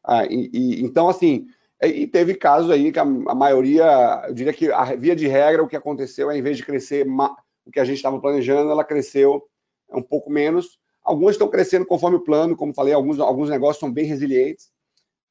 [0.03, 1.47] Ah, e, e, então assim
[1.83, 5.61] e teve casos aí que a, a, maioria, eu diria que a via de regra,
[5.61, 7.05] o que aconteceu é, em vez de crescer
[7.65, 9.43] o que a gente estava planejando, ela cresceu
[9.91, 10.79] um pouco menos.
[11.03, 14.71] Algumas estão crescendo conforme o plano, como falei, alguns, alguns negócios são bem resilientes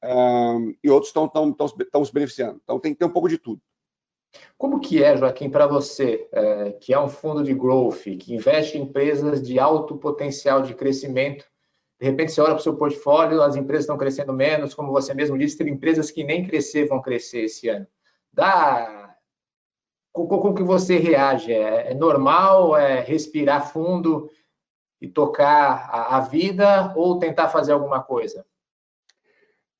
[0.02, 2.60] um, e outros estão, se beneficiando.
[2.62, 3.60] Então tem que ter um pouco de tudo.
[4.58, 8.78] Como que é, Joaquim, para você, é, que é um fundo de growth, que investe
[8.78, 11.44] em empresas de alto potencial de crescimento,
[12.00, 15.14] de repente você olha para o seu portfólio, as empresas estão crescendo menos, como você
[15.14, 17.86] mesmo disse, tem empresas que nem crescer vão crescer esse ano.
[18.32, 19.16] Dá...
[20.12, 21.52] Como que você reage?
[21.52, 24.30] É, é normal é respirar fundo
[25.00, 28.46] e tocar a vida ou tentar fazer alguma coisa?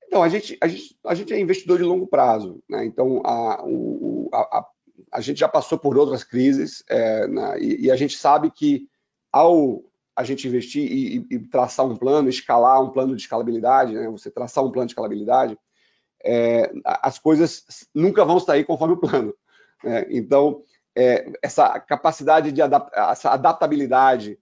[0.07, 2.85] Então, a gente, a gente, a gente é investidor de longo prazo, né?
[2.85, 4.65] Então, a, o, a,
[5.11, 7.59] a, gente já passou por outras crises é, né?
[7.59, 8.87] e, e, a gente sabe que
[9.31, 9.83] ao
[10.15, 14.09] a gente investir e, e, traçar um plano, escalar um plano de escalabilidade, né?
[14.09, 15.57] Você traçar um plano de escalabilidade,
[16.23, 19.33] é, as coisas nunca vão sair conforme o plano.
[19.83, 20.05] Né?
[20.09, 20.63] Então,
[20.95, 24.39] é, essa capacidade de essa adaptabilidade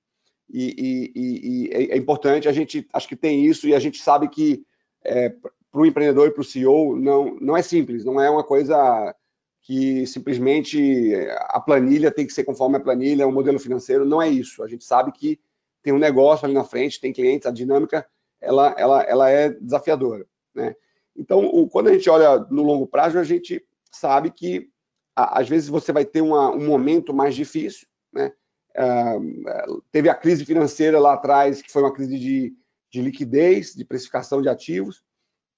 [0.49, 2.47] e, e, e, é importante.
[2.47, 4.63] A gente acho que tem isso e a gente sabe que
[5.03, 8.43] é, para o empreendedor e para o CEO não, não é simples, não é uma
[8.43, 9.15] coisa
[9.61, 11.13] que simplesmente
[11.49, 14.61] a planilha tem que ser conforme a planilha, o modelo financeiro, não é isso.
[14.61, 15.39] A gente sabe que
[15.81, 18.05] tem um negócio ali na frente, tem clientes, a dinâmica
[18.41, 20.25] ela, ela, ela é desafiadora.
[20.53, 20.75] Né?
[21.15, 24.69] Então, o, quando a gente olha no longo prazo, a gente sabe que
[25.15, 27.87] a, às vezes você vai ter uma, um momento mais difícil.
[28.11, 28.33] Né?
[28.75, 32.53] Uh, teve a crise financeira lá atrás, que foi uma crise de
[32.93, 35.03] de liquidez, de precificação de ativos,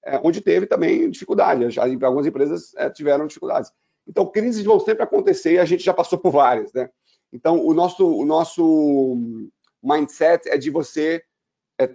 [0.04, 1.78] é, onde teve também dificuldade.
[1.78, 3.70] Algumas empresas é, tiveram dificuldades.
[4.08, 6.72] Então, crises vão sempre acontecer e a gente já passou por várias.
[6.72, 6.88] Né?
[7.30, 9.18] Então, o nosso, o nosso
[9.82, 11.22] mindset é de você
[11.78, 11.94] é,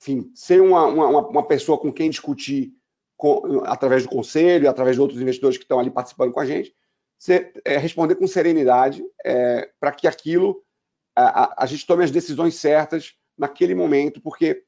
[0.00, 2.72] enfim, ser uma, uma, uma, pessoa com quem discutir
[3.16, 6.72] com, através do conselho, através de outros investidores que estão ali participando com a gente,
[7.18, 10.62] ser, é, responder com serenidade é, para que aquilo
[11.16, 14.62] a, a, a gente tome as decisões certas naquele momento, porque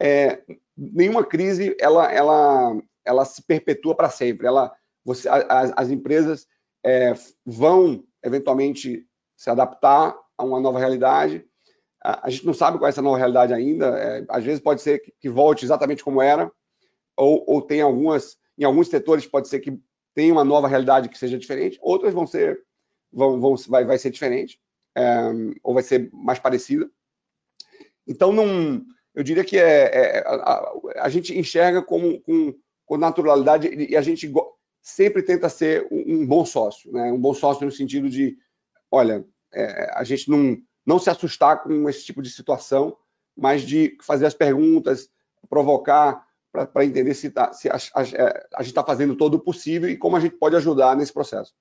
[0.00, 0.42] é,
[0.76, 4.46] nenhuma crise ela, ela, ela se perpetua para sempre.
[4.46, 4.72] Ela,
[5.04, 6.46] você, as, as empresas
[6.84, 11.44] é, vão eventualmente se adaptar a uma nova realidade.
[12.02, 13.86] A, gente não sabe qual é essa nova realidade ainda.
[13.98, 16.50] É, às vezes pode ser que, que, volte exatamente como era,
[17.16, 19.78] ou, ou tem algumas, em alguns setores pode ser que
[20.14, 21.78] tenha uma nova realidade que seja diferente.
[21.82, 22.62] Outras vão ser,
[23.12, 24.60] vão, vão vai, vai ser diferente,
[24.96, 26.88] é, ou vai ser mais parecida.
[28.06, 33.68] Então, não, eu diria que é, é a, a, gente enxerga como, com, com, naturalidade
[33.68, 34.32] e a gente
[34.82, 37.10] sempre tenta ser um, um, bom sócio, né?
[37.10, 38.36] um bom sócio no sentido de,
[38.90, 42.96] olha, é, a gente não, não se assustar com esse tipo de situação,
[43.36, 45.10] mas de fazer as perguntas,
[45.48, 49.40] provocar para entender se, tá, se a, a, é, a gente está fazendo todo o
[49.40, 51.52] possível e como a gente pode ajudar nesse processo.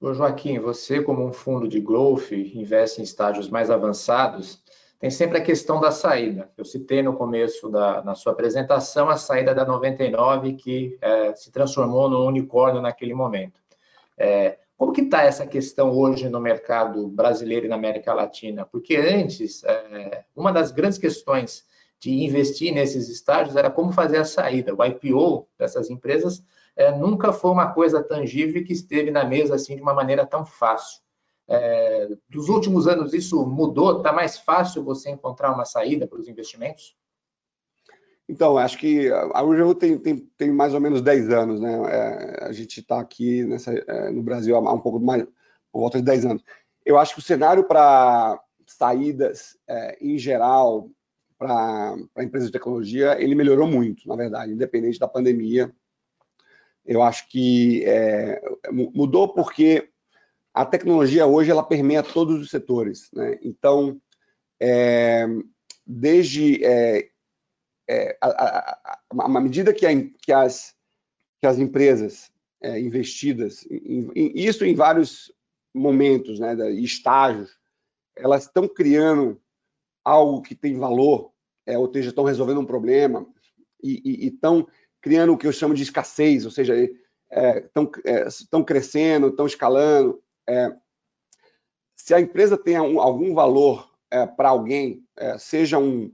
[0.00, 4.62] Ô Joaquim, você como um fundo de growth investe em estágios mais avançados,
[5.02, 6.48] tem sempre a questão da saída.
[6.56, 11.50] Eu citei no começo da na sua apresentação a saída da 99, que é, se
[11.50, 13.60] transformou no unicórnio naquele momento.
[14.16, 18.64] É, como que está essa questão hoje no mercado brasileiro e na América Latina?
[18.64, 21.64] Porque antes, é, uma das grandes questões
[21.98, 24.72] de investir nesses estágios era como fazer a saída.
[24.72, 26.44] O IPO dessas empresas
[26.76, 30.46] é, nunca foi uma coisa tangível que esteve na mesa assim de uma maneira tão
[30.46, 31.02] fácil.
[31.52, 33.98] É, dos últimos anos isso mudou?
[33.98, 36.96] Está mais fácil você encontrar uma saída para os investimentos?
[38.28, 41.72] Então, acho que a Urgel tem, tem, tem, mais ou menos 10 anos, né?
[41.90, 45.24] É, a gente está aqui nessa, é, no Brasil há um pouco mais,
[45.70, 46.44] por volta de 10 anos.
[46.84, 50.88] Eu acho que o cenário para saídas, é, em geral,
[51.38, 55.70] para empresas de tecnologia, ele melhorou muito, na verdade, independente da pandemia.
[56.86, 59.91] Eu acho que é, mudou porque
[60.54, 63.08] a tecnologia hoje ela permeia todos os setores.
[63.12, 63.38] Né?
[63.42, 64.00] Então,
[64.60, 65.26] é,
[65.86, 67.08] desde é,
[67.88, 69.86] é, a, a, a, medida que,
[70.22, 70.74] que, as,
[71.40, 72.30] que as empresas
[72.62, 75.32] é, investidas, em, em, isso em vários
[75.74, 77.58] momentos, né, estágios,
[78.16, 79.40] elas estão criando
[80.04, 81.32] algo que tem valor,
[81.66, 83.26] é, ou seja, estão resolvendo um problema
[83.82, 84.68] e estão
[85.00, 90.21] criando o que eu chamo de escassez, ou seja, estão é, é, crescendo, estão escalando.
[90.48, 90.74] É,
[91.96, 96.12] se a empresa tem um, algum valor é, para alguém, é, seja um.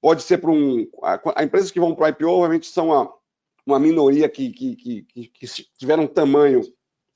[0.00, 0.86] Pode ser para um.
[1.02, 3.12] A, empresas que vão para o IPO, obviamente, são uma,
[3.66, 5.46] uma minoria que, que, que, que
[5.78, 6.62] tiveram tamanho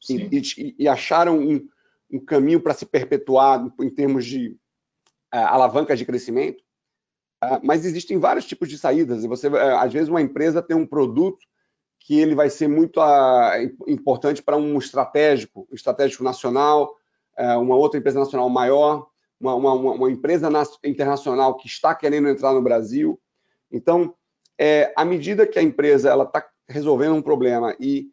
[0.09, 1.69] e, e, e, acharam um,
[2.11, 4.57] um caminho para se perpetuar em termos de
[5.33, 6.63] é, alavanca de crescimento.
[7.41, 9.25] Ah, mas existem vários tipos de saídas.
[9.25, 11.47] Você, é, às vezes, uma empresa tem um produto
[12.07, 16.95] que ele vai ser muito uh, importante para um estratégico, um estratégico nacional,
[17.37, 19.09] uh, uma outra empresa nacional maior,
[19.41, 20.49] uma, uma, uma empresa
[20.85, 23.21] internacional que está querendo entrar no Brasil.
[23.73, 24.15] Então,
[24.57, 28.09] é, à medida que a empresa ela está resolvendo um problema e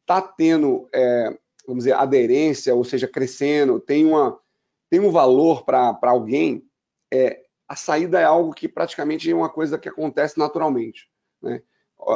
[0.00, 4.40] está tendo, é, vamos dizer, aderência, ou seja, crescendo, tem, uma,
[4.88, 6.64] tem um valor para alguém,
[7.12, 11.10] é, a saída é algo que praticamente é uma coisa que acontece naturalmente.
[11.42, 11.62] Né?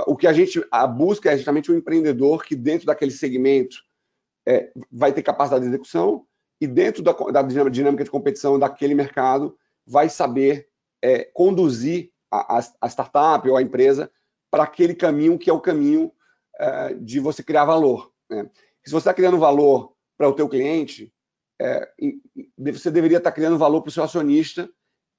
[0.07, 3.79] O que a gente a busca é justamente um empreendedor que, dentro daquele segmento,
[4.47, 6.27] é, vai ter capacidade de execução
[6.61, 10.69] e, dentro da, da dinâmica de competição daquele mercado, vai saber
[11.03, 14.11] é, conduzir a, a, startup ou a empresa
[14.51, 16.13] para aquele caminho que é o caminho
[16.59, 18.13] é, de você criar valor.
[18.29, 18.51] Né?
[18.85, 21.13] Se você está criando valor para o teu cliente,
[21.61, 21.89] é,
[22.59, 24.69] você deveria estar tá criando valor para o seu acionista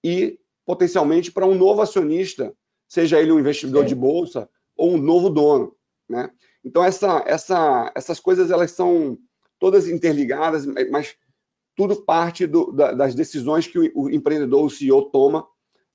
[0.03, 2.53] e potencialmente para um novo acionista,
[2.88, 3.89] seja ele um investidor Sim.
[3.89, 4.49] de bolsa
[4.80, 5.76] ou um novo dono,
[6.08, 6.32] né?
[6.63, 9.18] Então essa, essa, essas coisas elas são
[9.60, 11.15] todas interligadas, mas
[11.76, 15.48] tudo parte do, da, das decisões que o, o, empreendedor, o CEO toma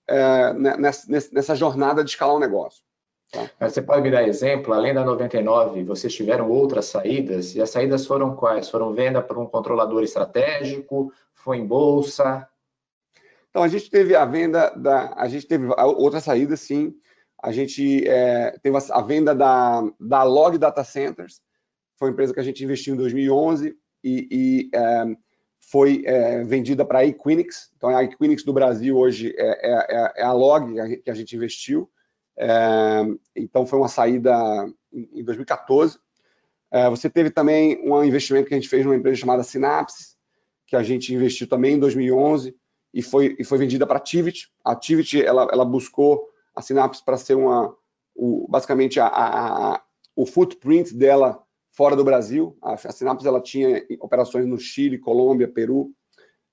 [0.08, 2.82] é, nessa, nessa, jornada de escalar um negócio.
[3.30, 3.50] Tá?
[3.68, 4.72] Você pode me dar exemplo?
[4.72, 7.54] Além da 99, vocês tiveram outras saídas?
[7.54, 8.68] E as saídas foram quais?
[8.68, 11.12] Foram venda para um controlador estratégico?
[11.34, 12.48] Foi em bolsa?
[13.50, 15.14] Então, a gente teve a venda da.
[15.16, 16.94] A gente teve outra saída, sim.
[17.44, 21.42] A gente é, teve a, venda da, da Log Data Centers,
[21.98, 25.04] foi uma empresa que a gente investiu em 2011 e, e é,
[25.70, 27.70] foi é, vendida para a Equinix.
[27.76, 31.36] Então, a Equinix do Brasil hoje é, é, é, é a Log que a gente
[31.36, 31.86] investiu.
[33.36, 34.34] então, foi uma saída
[34.90, 35.98] em 2014.
[36.88, 40.16] você teve também um investimento que a gente fez numa empresa chamada Synapse,
[40.66, 42.56] que a gente investiu também em 2011
[42.94, 44.50] e foi, e foi vendida para a Tivit.
[44.64, 47.74] A Tivit ela, ela buscou a Synapse para ser uma,
[48.14, 49.82] o, basicamente a, a, a,
[50.14, 52.56] o footprint dela fora do Brasil.
[52.62, 55.92] A, a Synapse ela tinha operações no Chile, Colômbia, Peru.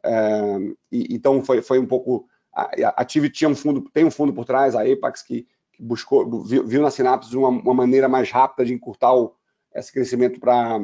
[0.04, 0.58] É,
[0.92, 4.34] e, então foi, foi um pouco a, a Tivit tinha um fundo, tem um fundo
[4.34, 8.30] por trás, a Apex que, que buscou viu, viu, na Synapse uma, uma, maneira mais
[8.30, 9.34] rápida de encurtar o,
[9.74, 10.80] esse crescimento para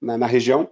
[0.00, 0.70] na, na, região.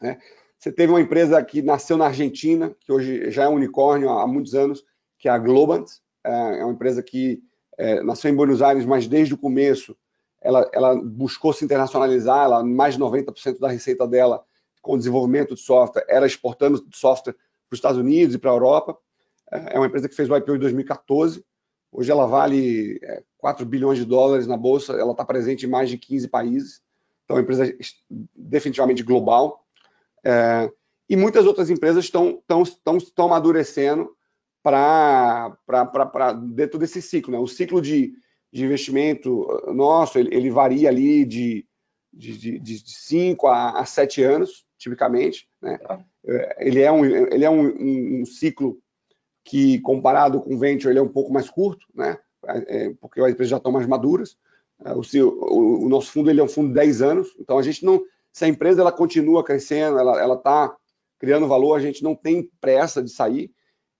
[0.00, 0.18] Né?
[0.58, 4.26] Você teve uma empresa que nasceu na Argentina, que hoje já é um unicórnio há
[4.26, 4.84] muitos anos,
[5.18, 5.86] que é a Globant.
[6.26, 7.40] É, é uma empresa que
[7.78, 9.96] é, nasceu em Buenos Aires, mas desde o começo
[10.42, 12.44] ela, ela buscou se internacionalizar.
[12.44, 14.44] Ela, mais de 90% da receita dela
[14.82, 18.96] com desenvolvimento de software era exportando software para os Estados Unidos e para a Europa.
[19.50, 21.44] É, é uma empresa que fez o IPO em 2014.
[21.92, 23.00] Hoje ela vale
[23.38, 24.92] 4 bilhões de dólares na bolsa.
[24.92, 26.82] Ela está presente em mais de 15 países.
[27.24, 27.76] Então, é uma empresa
[28.34, 29.64] definitivamente global.
[30.24, 30.70] É,
[31.08, 32.42] e muitas outras empresas estão,
[32.98, 34.15] estão amadurecendo
[34.70, 37.32] para dentro desse ciclo.
[37.32, 37.38] Né?
[37.38, 38.12] O ciclo de,
[38.52, 41.64] de investimento nosso, ele, ele varia ali de,
[42.12, 45.48] de, de, de 5 a, a 7 anos, tipicamente.
[45.62, 45.78] Né?
[45.78, 46.04] Tá.
[46.26, 48.78] É, ele é, um, ele é um, um, um, ciclo
[49.44, 52.18] que, comparado com o venture, ele é um pouco mais curto, né?
[52.48, 54.36] É, porque as empresas já estão mais maduras.
[54.84, 57.62] É, o, o, o, nosso fundo ele é um fundo de 10 anos, então a
[57.62, 58.02] gente não,
[58.32, 60.76] se a empresa ela continua crescendo, ela está
[61.18, 63.50] criando valor, a gente não tem pressa de sair.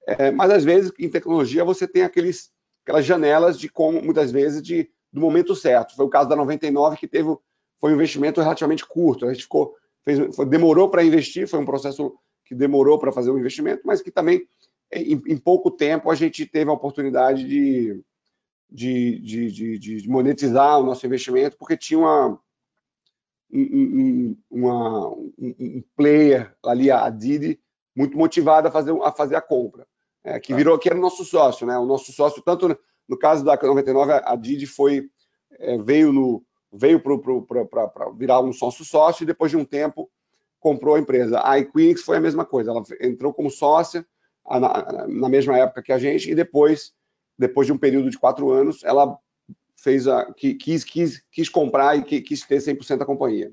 [0.07, 2.51] É, mas às vezes em tecnologia você tem aqueles,
[2.85, 5.97] aquelas janelas de como muitas vezes de do momento certo.
[5.97, 7.37] Foi o caso da 99 que teve
[7.81, 9.27] foi um investimento relativamente curto.
[9.27, 13.31] A gente ficou fez, foi, demorou para investir, foi um processo que demorou para fazer
[13.31, 14.47] o investimento, mas que também
[14.93, 18.01] em, em, pouco tempo a gente teve a oportunidade de,
[18.71, 22.41] de, de, de, monetizar o nosso investimento porque tinha uma
[23.53, 27.61] um, uma, um, player ali, a Didi,
[27.95, 29.87] muito motivado a fazer, a fazer a compra,
[30.27, 31.79] é, que virou que era o nosso sócio, né?
[31.79, 32.77] O nosso sócio, tanto
[33.09, 35.09] no caso da 99, a Didi foi,
[35.53, 40.11] é, veio no veio para virar um sócio-sócio e depois de um tempo
[40.59, 41.41] comprou a empresa.
[41.43, 44.05] A Equinix foi a mesma coisa, ela entrou como sócia
[44.45, 46.93] na, na mesma época que a gente e depois,
[47.39, 49.17] depois de um período de quatro anos, ela
[49.77, 53.53] fez a, quis, quis, quis comprar e quis ter 100% da companhia.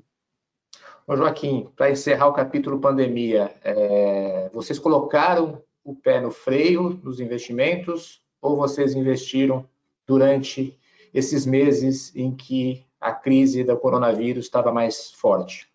[1.06, 7.20] Ô Joaquim, para encerrar o capítulo pandemia, é, vocês colocaram o pé no freio nos
[7.20, 9.68] investimentos ou vocês investiram
[10.06, 10.78] durante
[11.12, 15.68] esses meses em que a crise do coronavírus estava mais forte?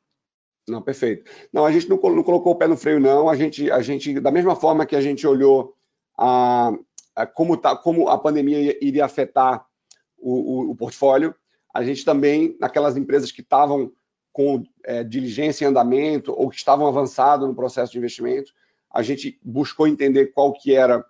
[0.67, 1.29] Não, perfeito.
[1.53, 3.29] Não, a gente não, não, colocou o pé no freio, não.
[3.29, 5.75] A gente, a gente, da mesma forma que a gente olhou
[6.17, 6.71] a,
[7.15, 9.65] a como, tá, como a pandemia iria afetar
[10.17, 11.33] o, o, o, portfólio,
[11.73, 13.91] a gente também, naquelas empresas que estavam
[14.31, 18.53] com é, diligência em andamento ou que estavam avançados no processo de investimento,
[18.91, 21.05] a gente buscou entender qual que era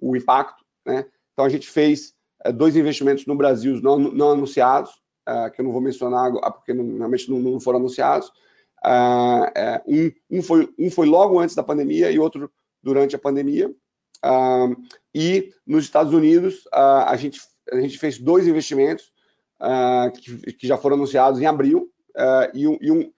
[0.00, 1.06] o impacto, né?
[1.32, 2.14] Então a gente fez
[2.44, 4.90] é, dois investimentos no Brasil não, não anunciados,
[5.26, 8.30] é, que eu não vou mencionar porque não, realmente não, não, foram anunciados.
[8.84, 12.50] É, um, um, foi, um foi logo antes da pandemia e outro
[12.82, 13.72] durante a pandemia.
[15.14, 17.40] E nos Estados Unidos a gente
[17.72, 19.12] a gente fez dois investimentos
[20.14, 21.88] que, que, já foram anunciados em abril
[22.52, 23.10] e, um, e, um,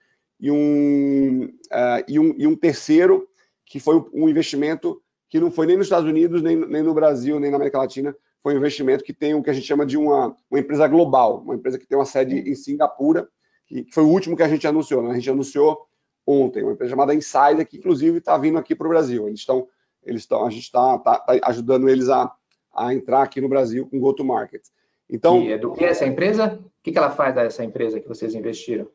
[2.07, 3.27] e, um, e um terceiro
[3.65, 7.39] que foi um investimento que não foi nem nos Estados Unidos, nem, nem no Brasil,
[7.39, 9.97] nem na América Latina, foi um investimento que tem o que a gente chama de
[9.97, 13.27] uma, uma empresa global, uma empresa que tem uma sede em Singapura,
[13.65, 15.01] que, foi o último que a gente anunciou.
[15.01, 15.11] Né?
[15.11, 15.87] A gente anunciou
[16.27, 19.27] ontem, uma empresa chamada Insider, que inclusive está vindo aqui para o Brasil.
[19.27, 19.67] Eles estão,
[20.03, 22.31] eles estão, a gente está tá, tá ajudando eles a,
[22.73, 24.61] a entrar aqui no Brasil com go-to-market.
[25.09, 26.59] Então, e é do que essa empresa?
[26.63, 28.87] O que, que ela faz dessa empresa que vocês investiram?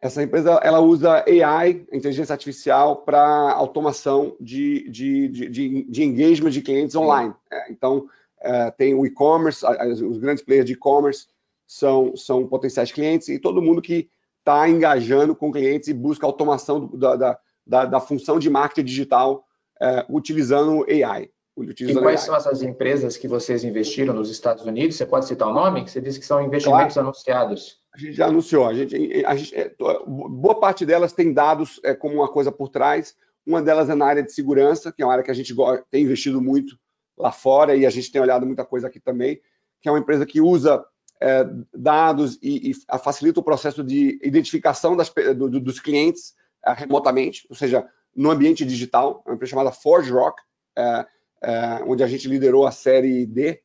[0.00, 6.60] Essa empresa ela usa AI, inteligência artificial, para automação de, de, de, de, engagement de
[6.60, 7.32] clientes online.
[7.50, 8.06] É, então,
[8.40, 9.64] é, tem o e-commerce,
[10.04, 11.26] os grandes players de e-commerce
[11.66, 16.86] são, são potenciais clientes e todo mundo que está engajando com clientes e busca automação
[16.86, 19.46] da, da, da, função de marketing digital
[19.80, 21.30] é, utilizando AI.
[21.56, 22.26] Utilizando e quais AI.
[22.26, 24.96] são essas empresas que vocês investiram nos Estados Unidos?
[24.96, 25.88] Você pode citar o nome?
[25.88, 27.08] Você disse que são investimentos claro.
[27.08, 27.82] anunciados.
[27.94, 28.66] A gente já anunciou.
[28.66, 32.68] A gente, a gente, é, boa parte delas tem dados é, como uma coisa por
[32.68, 33.16] trás.
[33.46, 35.54] Uma delas é na área de segurança, que é uma área que a gente
[35.90, 36.76] tem investido muito
[37.16, 39.40] lá fora e a gente tem olhado muita coisa aqui também,
[39.80, 40.84] que é uma empresa que usa
[41.20, 46.34] é, dados e, e, facilita o processo de identificação das, do, dos clientes
[46.66, 49.22] é, remotamente, ou seja, no ambiente digital.
[49.24, 50.42] É uma empresa chamada Forge Rock,
[50.76, 51.06] é,
[51.42, 53.62] é, onde a gente liderou a série D.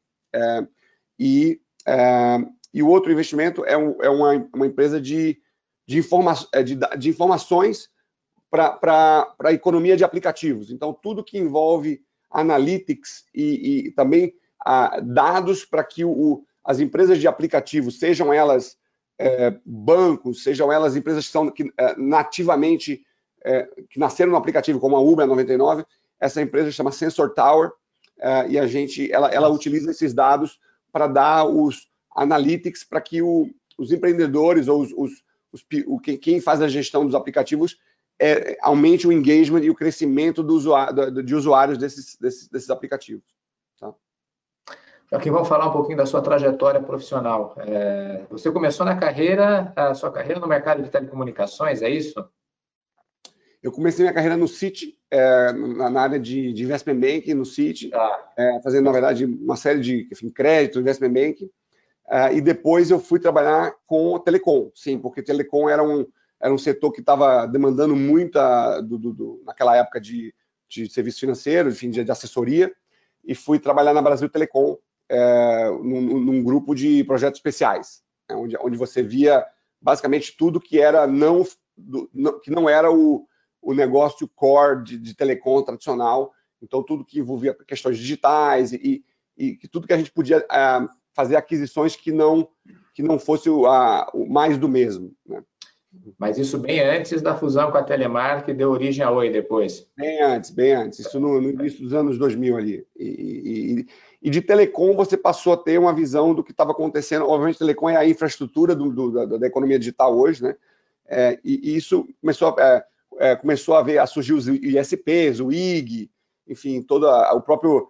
[1.17, 1.59] e
[2.73, 5.39] e o outro investimento é, um, é uma, uma, empresa de,
[5.87, 7.89] de, informa é, de, de informações
[8.49, 10.71] para a economia de aplicativos.
[10.71, 12.01] Então, tudo que envolve
[12.31, 14.33] analytics e, e também
[14.65, 18.77] ah, dados para que o, as empresas de aplicativos, sejam elas
[19.17, 23.01] é, bancos, sejam elas empresas que são que, é, nativamente
[23.43, 25.85] é, que nasceram no aplicativo, como a Uber 99,
[26.19, 27.71] essa empresa chama Sensor Tower
[28.19, 30.59] é, e a gente ela, ela utiliza esses dados
[30.91, 35.11] para dar os analytics para que o, os empreendedores ou os, os,
[35.51, 37.77] os o, quem faz a gestão dos aplicativos
[38.19, 43.23] é, aumente o engagement e o crescimento do usuário, de usuários desses, desses, desses aplicativos.
[43.79, 43.93] Tá?
[45.13, 47.55] Aqui vamos falar um pouquinho da sua trajetória profissional.
[47.59, 52.13] É, você começou na carreira, a sua carreira no mercado de telecomunicações, é isso?
[53.61, 57.89] Eu comecei minha carreira no Citi, é, na, área de, de investment banking, no Citi,
[57.93, 58.31] ah.
[58.37, 61.49] é, fazendo, na verdade, uma série de enfim, crédito, investment banking.
[62.09, 66.07] Uh, e depois eu fui trabalhar com telecom, sim, porque telecom era um,
[66.41, 70.33] era um setor que estava demandando muita, do, do, do, naquela época, de,
[70.67, 72.73] de serviço financeiro, enfim, de, de assessoria,
[73.23, 74.75] e fui trabalhar na Brasil Telecom,
[75.07, 79.45] é, num, num, grupo de projetos especiais, né, onde, onde você via
[79.81, 81.45] basicamente tudo que era não,
[82.13, 83.27] não que não era o,
[83.61, 86.31] o negócio core de, de telecom tradicional,
[86.61, 89.03] então tudo que envolvia questões digitais e,
[89.37, 92.47] e, e tudo que a gente podia é, fazer aquisições que não
[92.93, 95.13] que não fosse o, a, o mais do mesmo.
[95.25, 95.41] Né?
[96.17, 99.87] Mas isso bem antes da fusão com a Telemar, que deu origem à Oi depois.
[99.97, 100.99] Bem antes, bem antes.
[100.99, 102.85] Isso no, no início dos anos 2000 ali.
[102.97, 103.87] E, e,
[104.21, 107.27] e, de telecom você passou a ter uma visão do que estava acontecendo.
[107.27, 110.55] Obviamente, telecom é a infraestrutura do, do, da, da, economia digital hoje, né?
[111.07, 112.85] É, e, e, isso começou a, é,
[113.17, 116.11] é, começou a ver a surgir os ISPs, o IG,
[116.47, 117.87] enfim, todo o próprio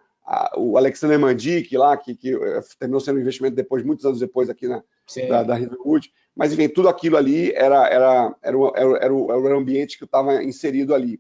[0.56, 4.50] o Alexander Mandic lá, que, que, eh, terminou sendo um investimento depois, muitos anos depois
[4.50, 4.84] aqui na,
[5.28, 9.32] da, da Riverwood, mas enfim, tudo aquilo ali era, era, era, o, era, era, o,
[9.32, 11.20] era o ambiente que eu estava inserido ali.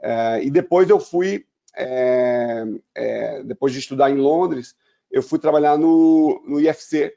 [0.00, 1.46] É, e depois eu fui,
[1.76, 4.74] é, é, depois de estudar em Londres,
[5.10, 7.14] eu fui trabalhar no, no IFC,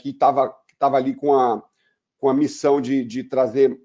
[0.00, 1.62] que estava tava ali com a,
[2.18, 3.80] com a missão de, de trazer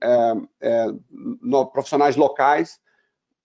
[1.41, 2.79] no, profissionais locais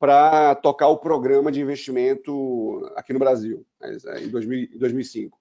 [0.01, 5.39] para tocar o programa de investimento aqui no Brasil, é, em 2000, 2005.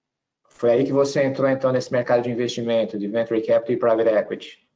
[0.50, 4.10] Foi aí que você entrou, então, nesse mercado de investimento, de Venture Capital e Private
[4.10, 4.68] Equity.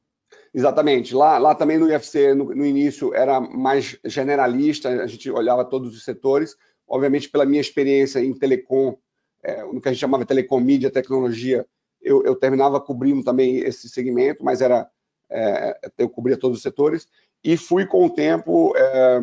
[0.51, 1.13] Exatamente.
[1.13, 5.95] Lá, lá também no IFC, no, no, início, era mais generalista, a gente olhava todos
[5.95, 6.55] os setores.
[6.87, 8.97] Obviamente, pela minha experiência em telecom,
[9.43, 11.63] é, no que a gente chamava telecom, mídia, tecnologia,
[12.01, 14.89] eu, eu terminava cobrindo também esse segmento, mas era
[15.29, 17.07] é, eu cobria todos os setores.
[17.43, 19.21] E fui, com o tempo, é,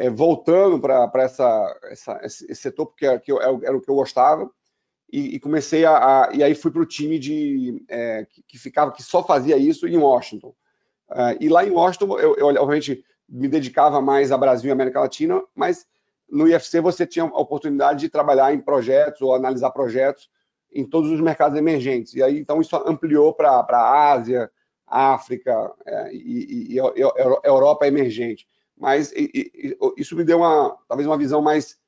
[0.00, 3.20] é voltando para essa, essa, esse setor, porque era,
[3.62, 4.50] era o que eu gostava
[5.12, 5.92] e, e comecei a,
[6.22, 9.58] a, e aí fui para o time de é, que, que, ficava que só fazia
[9.58, 10.54] isso em Washington.
[11.10, 15.00] Uh, e lá em Washington eu, eu, obviamente me dedicava mais a Brasil e América
[15.00, 15.86] Latina, mas
[16.30, 20.30] no IFC você tinha a oportunidade de trabalhar em projetos ou analisar projetos
[20.72, 22.14] em todos os mercados emergentes.
[22.14, 24.50] E aí então isso ampliou para a Ásia,
[24.86, 26.78] África é, e, e, e,
[27.44, 28.48] Europa emergente.
[28.80, 29.12] Mas
[29.98, 31.78] isso me deu uma talvez uma visão mais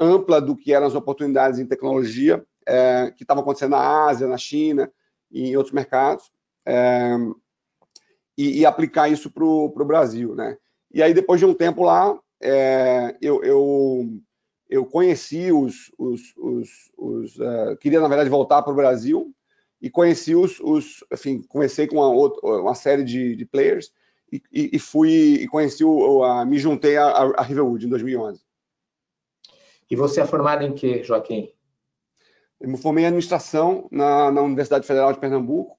[0.00, 4.36] ampla do que eram as oportunidades em tecnologia é, que estavam acontecendo na Ásia, na
[4.36, 4.92] China
[5.30, 6.32] e em outros mercados,
[6.66, 7.16] é,
[8.36, 10.34] e, e, aplicar isso para o Brasil.
[10.34, 10.56] Né?
[10.92, 14.08] E aí, depois de um tempo lá, é, eu, eu,
[14.68, 15.92] eu, conheci os.
[15.96, 19.32] os, os, os uh, queria, na verdade, voltar para o Brasil
[19.80, 20.58] e conheci os.
[20.60, 23.92] os enfim, comecei com uma, outra, uma série de, de players
[24.52, 28.40] e, e, fui e conheci o, a, me juntei a, a Riverwood em 2011.
[29.90, 31.52] E você é formado em que, Joaquim?
[32.60, 35.76] Eu me formei em administração na, na Universidade Federal de Pernambuco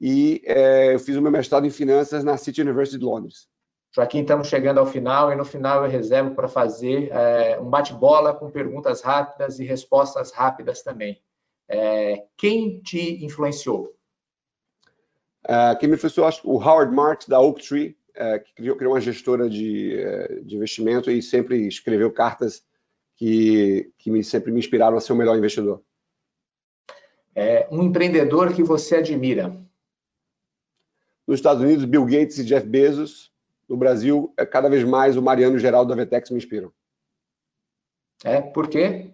[0.00, 3.48] e é, eu fiz o meu mestrado em finanças na City University de Londres.
[3.92, 8.34] Joaquim, estamos chegando ao final e no final eu reservo para fazer é, um bate-bola
[8.34, 11.20] com perguntas rápidas e respostas rápidas também.
[11.68, 13.94] É, quem te influenciou?
[15.46, 19.00] É, quem me influenciou, acho o Howard Marks, da Oaktree, é, que criou, criou, uma
[19.00, 22.62] gestora de, é, de investimento e sempre escreveu cartas
[23.16, 25.82] que, que me, sempre me inspiraram a ser o melhor investidor.
[27.34, 29.56] É, um empreendedor que você admira?
[31.26, 33.30] Nos Estados Unidos, Bill Gates e Jeff Bezos.
[33.68, 36.72] No Brasil, cada vez mais o Mariano Geraldo da Vetex me inspiram.
[38.24, 39.12] É, por quê?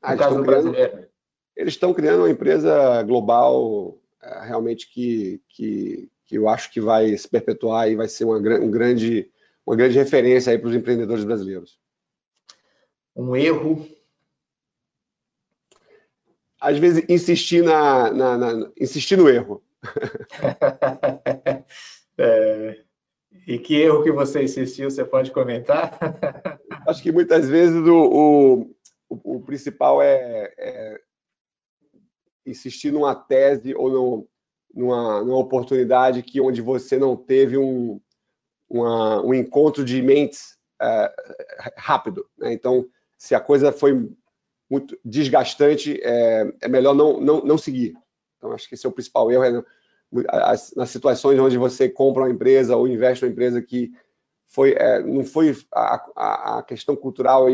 [0.00, 0.76] Ah, eles, estão criando,
[1.56, 7.28] eles estão criando uma empresa global realmente que, que, que eu acho que vai se
[7.28, 9.30] perpetuar e vai ser uma, um grande,
[9.66, 11.78] uma grande referência para os empreendedores brasileiros.
[13.16, 13.86] Um erro
[16.60, 19.62] às vezes, insistir, na, na, na insistir no erro.
[22.18, 22.80] é,
[23.46, 25.98] e que erro que você insistiu, você pode comentar?
[26.86, 28.66] Acho que muitas vezes o,
[29.08, 31.00] o, o principal é, é,
[32.46, 34.28] insistir numa tese ou
[34.74, 38.00] numa, numa oportunidade que onde você não teve um,
[38.68, 41.12] uma, um encontro de mentes é,
[41.76, 42.26] rápido.
[42.38, 42.52] Né?
[42.52, 42.86] Então,
[43.18, 44.10] se a coisa foi
[44.70, 47.94] muito desgastante, é, é melhor não, não, não seguir.
[48.38, 49.44] Então, acho que esse é o principal erro.
[49.44, 49.64] É,
[50.30, 53.92] as, nas situações onde você compra uma empresa ou investe uma empresa que
[54.46, 57.46] foi, é, não foi a, a, questão cultural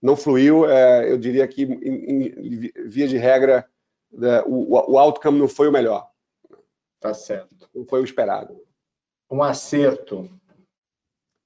[0.00, 3.66] não fluiu, é, eu diria que, em, em, via de regra,
[4.46, 6.10] o, o outcome não foi o melhor.
[7.00, 7.68] Tá certo.
[7.74, 8.60] Não foi o esperado.
[9.30, 10.30] Um acerto.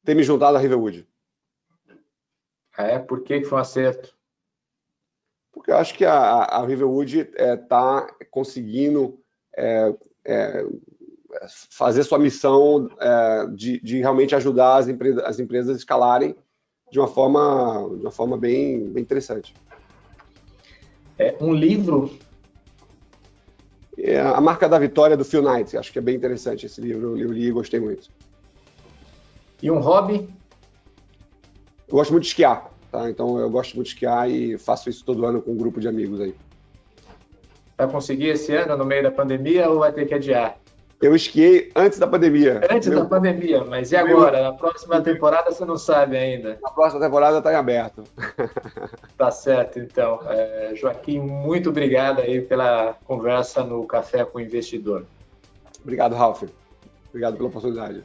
[0.05, 1.07] Ter me juntado à Riverwood.
[2.79, 2.99] É?
[2.99, 4.18] Por que foi um acerto?
[5.61, 9.18] porque eu acho que a, a Riverwood está é, tá conseguindo
[9.57, 9.95] é,
[10.25, 10.66] é,
[11.71, 16.35] fazer sua missão é, de, de, realmente ajudar as, empresas, as empresas a escalarem
[16.91, 19.55] de uma forma, de uma forma bem, bem interessante.
[21.18, 22.11] É, um livro?
[24.03, 25.76] É a Marca da Vitória, do Phil Knight.
[25.76, 27.18] Acho que é bem interessante esse livro.
[27.18, 28.09] Eu li e gostei muito.
[29.62, 30.28] E um hobby?
[31.86, 32.70] Eu gosto muito de esquiar.
[32.90, 33.11] Tá?
[33.11, 35.88] Então eu gosto muito de esquiar e faço isso todo ano com um grupo de
[35.88, 36.34] amigos aí.
[37.76, 40.59] Vai conseguir esse ano, no meio da pandemia, ou vai ter que adiar?
[41.01, 42.61] Eu esquiei antes da pandemia.
[42.70, 43.01] Antes Meu...
[43.01, 44.36] da pandemia, mas e agora?
[44.36, 44.51] Meu...
[44.51, 46.59] Na próxima temporada você não sabe ainda.
[46.61, 48.05] Na próxima temporada está em aberto.
[49.16, 50.18] Tá certo, então.
[50.26, 55.05] É, Joaquim, muito obrigado aí pela conversa no Café com o Investidor.
[55.82, 56.44] Obrigado, Ralf.
[57.11, 58.03] Obrigado pela oportunidade.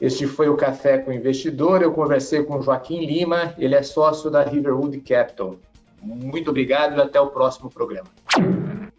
[0.00, 1.82] Este foi o Café com o Investidor.
[1.82, 5.56] Eu conversei com Joaquim Lima, ele é sócio da Riverwood Capital.
[6.00, 8.08] Muito obrigado e até o próximo programa.